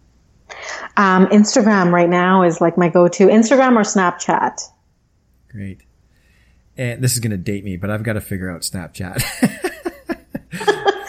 Um, 0.96 1.26
Instagram 1.26 1.92
right 1.92 2.08
now 2.08 2.42
is 2.42 2.60
like 2.60 2.76
my 2.76 2.88
go-to 2.88 3.26
Instagram 3.26 3.76
or 3.76 3.82
Snapchat. 3.82 4.60
Great. 5.50 5.82
And 6.76 7.02
this 7.02 7.12
is 7.12 7.18
going 7.18 7.32
to 7.32 7.36
date 7.36 7.64
me, 7.64 7.76
but 7.76 7.90
I've 7.90 8.02
got 8.02 8.14
to 8.14 8.20
figure 8.20 8.50
out 8.50 8.62
Snapchat. 8.62 9.74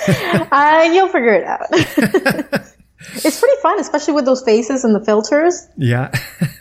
uh, 0.52 0.90
you'll 0.92 1.08
figure 1.10 1.34
it 1.34 1.44
out. 1.44 1.68
it's 1.72 3.40
pretty 3.40 3.62
fun, 3.62 3.80
especially 3.80 4.14
with 4.14 4.26
those 4.26 4.42
faces 4.44 4.84
and 4.84 4.96
the 4.96 5.04
filters. 5.04 5.68
yeah. 5.78 6.12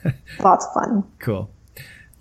Lots 0.40 0.66
of 0.66 0.72
fun. 0.72 1.05
cool. 1.18 1.50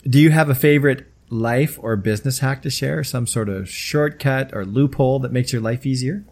Do 0.03 0.19
you 0.19 0.29
have 0.31 0.49
a 0.49 0.55
favorite 0.55 1.05
life 1.29 1.77
or 1.81 1.95
business 1.95 2.39
hack 2.39 2.61
to 2.63 2.69
share? 2.69 3.03
Some 3.03 3.27
sort 3.27 3.49
of 3.49 3.69
shortcut 3.69 4.53
or 4.53 4.65
loophole 4.65 5.19
that 5.19 5.31
makes 5.31 5.53
your 5.53 5.61
life 5.61 5.85
easier? 5.85 6.25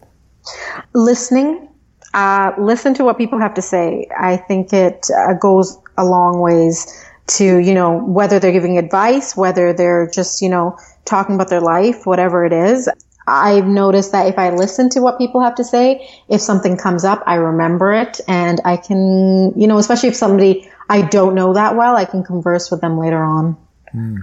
Listening, 0.94 1.68
uh, 2.14 2.52
listen 2.58 2.94
to 2.94 3.04
what 3.04 3.18
people 3.18 3.38
have 3.38 3.54
to 3.54 3.62
say. 3.62 4.08
I 4.18 4.36
think 4.36 4.72
it 4.72 5.06
uh, 5.16 5.34
goes 5.34 5.78
a 5.96 6.04
long 6.04 6.40
ways 6.40 6.86
to, 7.28 7.58
you 7.58 7.74
know, 7.74 7.98
whether 7.98 8.38
they're 8.38 8.52
giving 8.52 8.78
advice, 8.78 9.36
whether 9.36 9.72
they're 9.72 10.10
just, 10.10 10.40
you 10.40 10.48
know, 10.48 10.78
talking 11.04 11.34
about 11.34 11.48
their 11.48 11.60
life, 11.60 12.06
whatever 12.06 12.44
it 12.44 12.52
is. 12.52 12.88
I've 13.28 13.66
noticed 13.66 14.12
that 14.12 14.26
if 14.26 14.38
I 14.38 14.50
listen 14.50 14.88
to 14.90 15.00
what 15.00 15.18
people 15.18 15.42
have 15.42 15.54
to 15.56 15.64
say, 15.64 16.08
if 16.28 16.40
something 16.40 16.76
comes 16.76 17.04
up, 17.04 17.22
I 17.26 17.34
remember 17.34 17.92
it 17.92 18.20
and 18.26 18.60
I 18.64 18.76
can, 18.76 19.52
you 19.58 19.66
know, 19.66 19.78
especially 19.78 20.10
if 20.10 20.16
somebody 20.16 20.70
I 20.88 21.02
don't 21.02 21.34
know 21.34 21.54
that 21.54 21.76
well, 21.76 21.96
I 21.96 22.04
can 22.04 22.24
converse 22.24 22.70
with 22.70 22.80
them 22.80 22.98
later 22.98 23.22
on. 23.22 23.56
Hmm. 23.92 24.18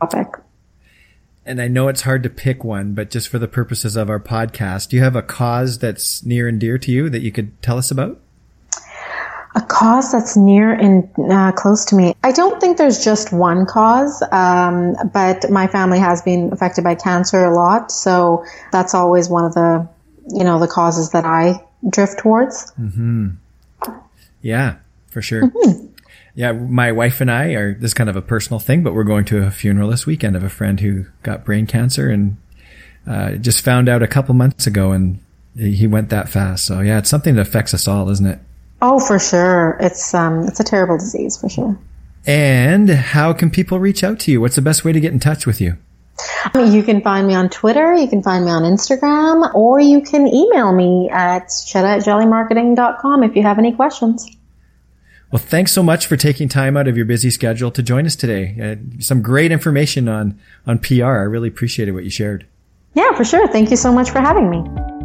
Topic. 0.00 0.28
And 1.46 1.62
I 1.62 1.68
know 1.68 1.88
it's 1.88 2.02
hard 2.02 2.22
to 2.24 2.30
pick 2.30 2.62
one, 2.62 2.92
but 2.92 3.10
just 3.10 3.28
for 3.28 3.38
the 3.38 3.48
purposes 3.48 3.96
of 3.96 4.10
our 4.10 4.20
podcast, 4.20 4.90
do 4.90 4.96
you 4.96 5.02
have 5.02 5.16
a 5.16 5.22
cause 5.22 5.78
that's 5.78 6.24
near 6.24 6.46
and 6.46 6.60
dear 6.60 6.76
to 6.76 6.92
you 6.92 7.08
that 7.08 7.22
you 7.22 7.32
could 7.32 7.60
tell 7.62 7.78
us 7.78 7.90
about? 7.90 8.20
A 9.58 9.60
cause 9.60 10.12
that's 10.12 10.36
near 10.36 10.72
and 10.72 11.08
uh, 11.18 11.50
close 11.50 11.84
to 11.86 11.96
me. 11.96 12.14
I 12.22 12.30
don't 12.30 12.60
think 12.60 12.78
there's 12.78 13.02
just 13.02 13.32
one 13.32 13.66
cause, 13.66 14.22
um, 14.30 14.94
but 15.12 15.50
my 15.50 15.66
family 15.66 15.98
has 15.98 16.22
been 16.22 16.52
affected 16.52 16.84
by 16.84 16.94
cancer 16.94 17.44
a 17.44 17.52
lot, 17.52 17.90
so 17.90 18.44
that's 18.70 18.94
always 18.94 19.28
one 19.28 19.44
of 19.44 19.54
the, 19.54 19.88
you 20.28 20.44
know, 20.44 20.60
the 20.60 20.68
causes 20.68 21.10
that 21.10 21.24
I 21.24 21.60
drift 21.90 22.20
towards. 22.20 22.70
Hmm. 22.70 23.30
Yeah, 24.42 24.76
for 25.08 25.22
sure. 25.22 25.50
Yeah, 26.36 26.52
my 26.52 26.92
wife 26.92 27.20
and 27.20 27.28
I 27.28 27.46
are 27.54 27.74
this 27.74 27.90
is 27.90 27.94
kind 27.94 28.08
of 28.08 28.14
a 28.14 28.22
personal 28.22 28.60
thing, 28.60 28.84
but 28.84 28.94
we're 28.94 29.02
going 29.02 29.24
to 29.24 29.38
a 29.44 29.50
funeral 29.50 29.90
this 29.90 30.06
weekend 30.06 30.36
of 30.36 30.44
a 30.44 30.48
friend 30.48 30.78
who 30.78 31.06
got 31.24 31.44
brain 31.44 31.66
cancer 31.66 32.10
and 32.10 32.36
uh, 33.08 33.32
just 33.32 33.64
found 33.64 33.88
out 33.88 34.04
a 34.04 34.06
couple 34.06 34.36
months 34.36 34.68
ago, 34.68 34.92
and 34.92 35.18
he 35.56 35.88
went 35.88 36.10
that 36.10 36.28
fast. 36.28 36.64
So 36.64 36.78
yeah, 36.78 36.98
it's 36.98 37.10
something 37.10 37.34
that 37.34 37.40
affects 37.40 37.74
us 37.74 37.88
all, 37.88 38.08
isn't 38.08 38.26
it? 38.26 38.38
Oh, 38.80 39.00
for 39.00 39.18
sure. 39.18 39.76
It's 39.80 40.14
um, 40.14 40.44
it's 40.46 40.60
a 40.60 40.64
terrible 40.64 40.98
disease 40.98 41.36
for 41.36 41.48
sure. 41.48 41.78
And 42.26 42.90
how 42.90 43.32
can 43.32 43.50
people 43.50 43.80
reach 43.80 44.04
out 44.04 44.20
to 44.20 44.30
you? 44.30 44.40
What's 44.40 44.56
the 44.56 44.62
best 44.62 44.84
way 44.84 44.92
to 44.92 45.00
get 45.00 45.12
in 45.12 45.20
touch 45.20 45.46
with 45.46 45.60
you? 45.60 45.78
You 46.54 46.82
can 46.82 47.00
find 47.00 47.26
me 47.26 47.34
on 47.34 47.48
Twitter, 47.48 47.94
you 47.94 48.08
can 48.08 48.22
find 48.22 48.44
me 48.44 48.50
on 48.50 48.62
Instagram, 48.62 49.54
or 49.54 49.78
you 49.80 50.00
can 50.00 50.26
email 50.26 50.72
me 50.72 51.08
at 51.10 51.48
shetta 51.48 51.98
at 51.98 52.02
jellymarketing.com 52.02 53.22
if 53.22 53.36
you 53.36 53.42
have 53.42 53.58
any 53.58 53.72
questions. 53.72 54.28
Well, 55.30 55.40
thanks 55.40 55.72
so 55.72 55.82
much 55.82 56.06
for 56.06 56.16
taking 56.16 56.48
time 56.48 56.76
out 56.76 56.88
of 56.88 56.96
your 56.96 57.06
busy 57.06 57.30
schedule 57.30 57.70
to 57.70 57.82
join 57.82 58.06
us 58.06 58.16
today. 58.16 58.56
Uh, 58.60 59.00
some 59.00 59.22
great 59.22 59.52
information 59.52 60.08
on 60.08 60.38
on 60.66 60.78
PR. 60.78 61.04
I 61.04 61.24
really 61.24 61.48
appreciated 61.48 61.92
what 61.92 62.04
you 62.04 62.10
shared. 62.10 62.46
Yeah, 62.94 63.14
for 63.14 63.24
sure. 63.24 63.46
Thank 63.48 63.70
you 63.70 63.76
so 63.76 63.92
much 63.92 64.10
for 64.10 64.20
having 64.20 64.50
me. 64.50 64.97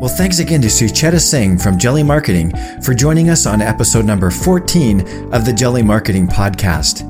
Well, 0.00 0.08
thanks 0.08 0.38
again 0.38 0.62
to 0.62 0.68
Sucheta 0.68 1.20
Singh 1.20 1.58
from 1.58 1.78
Jelly 1.78 2.02
Marketing 2.02 2.50
for 2.80 2.94
joining 2.94 3.28
us 3.28 3.44
on 3.44 3.60
episode 3.60 4.06
number 4.06 4.30
14 4.30 5.02
of 5.30 5.44
the 5.44 5.52
Jelly 5.52 5.82
Marketing 5.82 6.26
Podcast. 6.26 7.06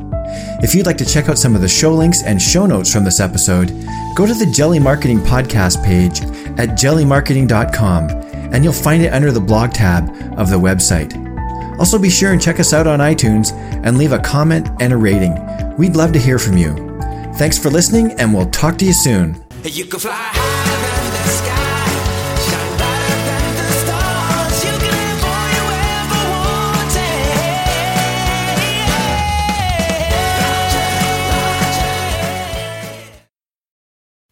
If 0.64 0.74
you'd 0.74 0.87
like 0.87 0.98
to 0.98 1.07
check 1.07 1.29
out 1.29 1.38
some 1.38 1.55
of 1.55 1.61
the 1.61 1.68
show 1.68 1.94
links 1.94 2.24
and 2.24 2.42
show 2.42 2.66
notes 2.66 2.92
from 2.92 3.05
this 3.05 3.20
episode, 3.20 3.68
go 4.16 4.26
to 4.26 4.35
the 4.35 4.50
Jelly 4.53 4.81
Marketing 4.81 5.20
Podcast 5.20 5.85
page 5.85 6.20
at 6.59 6.70
jellymarketing.com 6.70 8.11
and 8.53 8.64
you'll 8.64 8.72
find 8.72 9.05
it 9.05 9.12
under 9.12 9.31
the 9.31 9.40
blog 9.40 9.70
tab 9.70 10.09
of 10.37 10.50
the 10.50 10.59
website. 10.59 11.14
Also, 11.79 11.96
be 11.96 12.11
sure 12.11 12.33
and 12.33 12.42
check 12.42 12.59
us 12.59 12.72
out 12.72 12.88
on 12.88 12.98
iTunes 12.98 13.53
and 13.85 13.98
leave 13.98 14.11
a 14.11 14.18
comment 14.18 14.68
and 14.81 14.92
a 14.92 14.96
rating. 14.96 15.37
We'd 15.76 15.94
love 15.94 16.12
to 16.14 16.18
hear 16.18 16.40
from 16.40 16.59
you. 16.59 16.74
Thanks 17.35 17.57
for 17.57 17.70
listening, 17.70 18.11
and 18.18 18.35
we'll 18.35 18.50
talk 18.50 18.76
to 18.79 18.85
you 18.85 18.92
soon. 18.92 19.40
You 19.62 19.85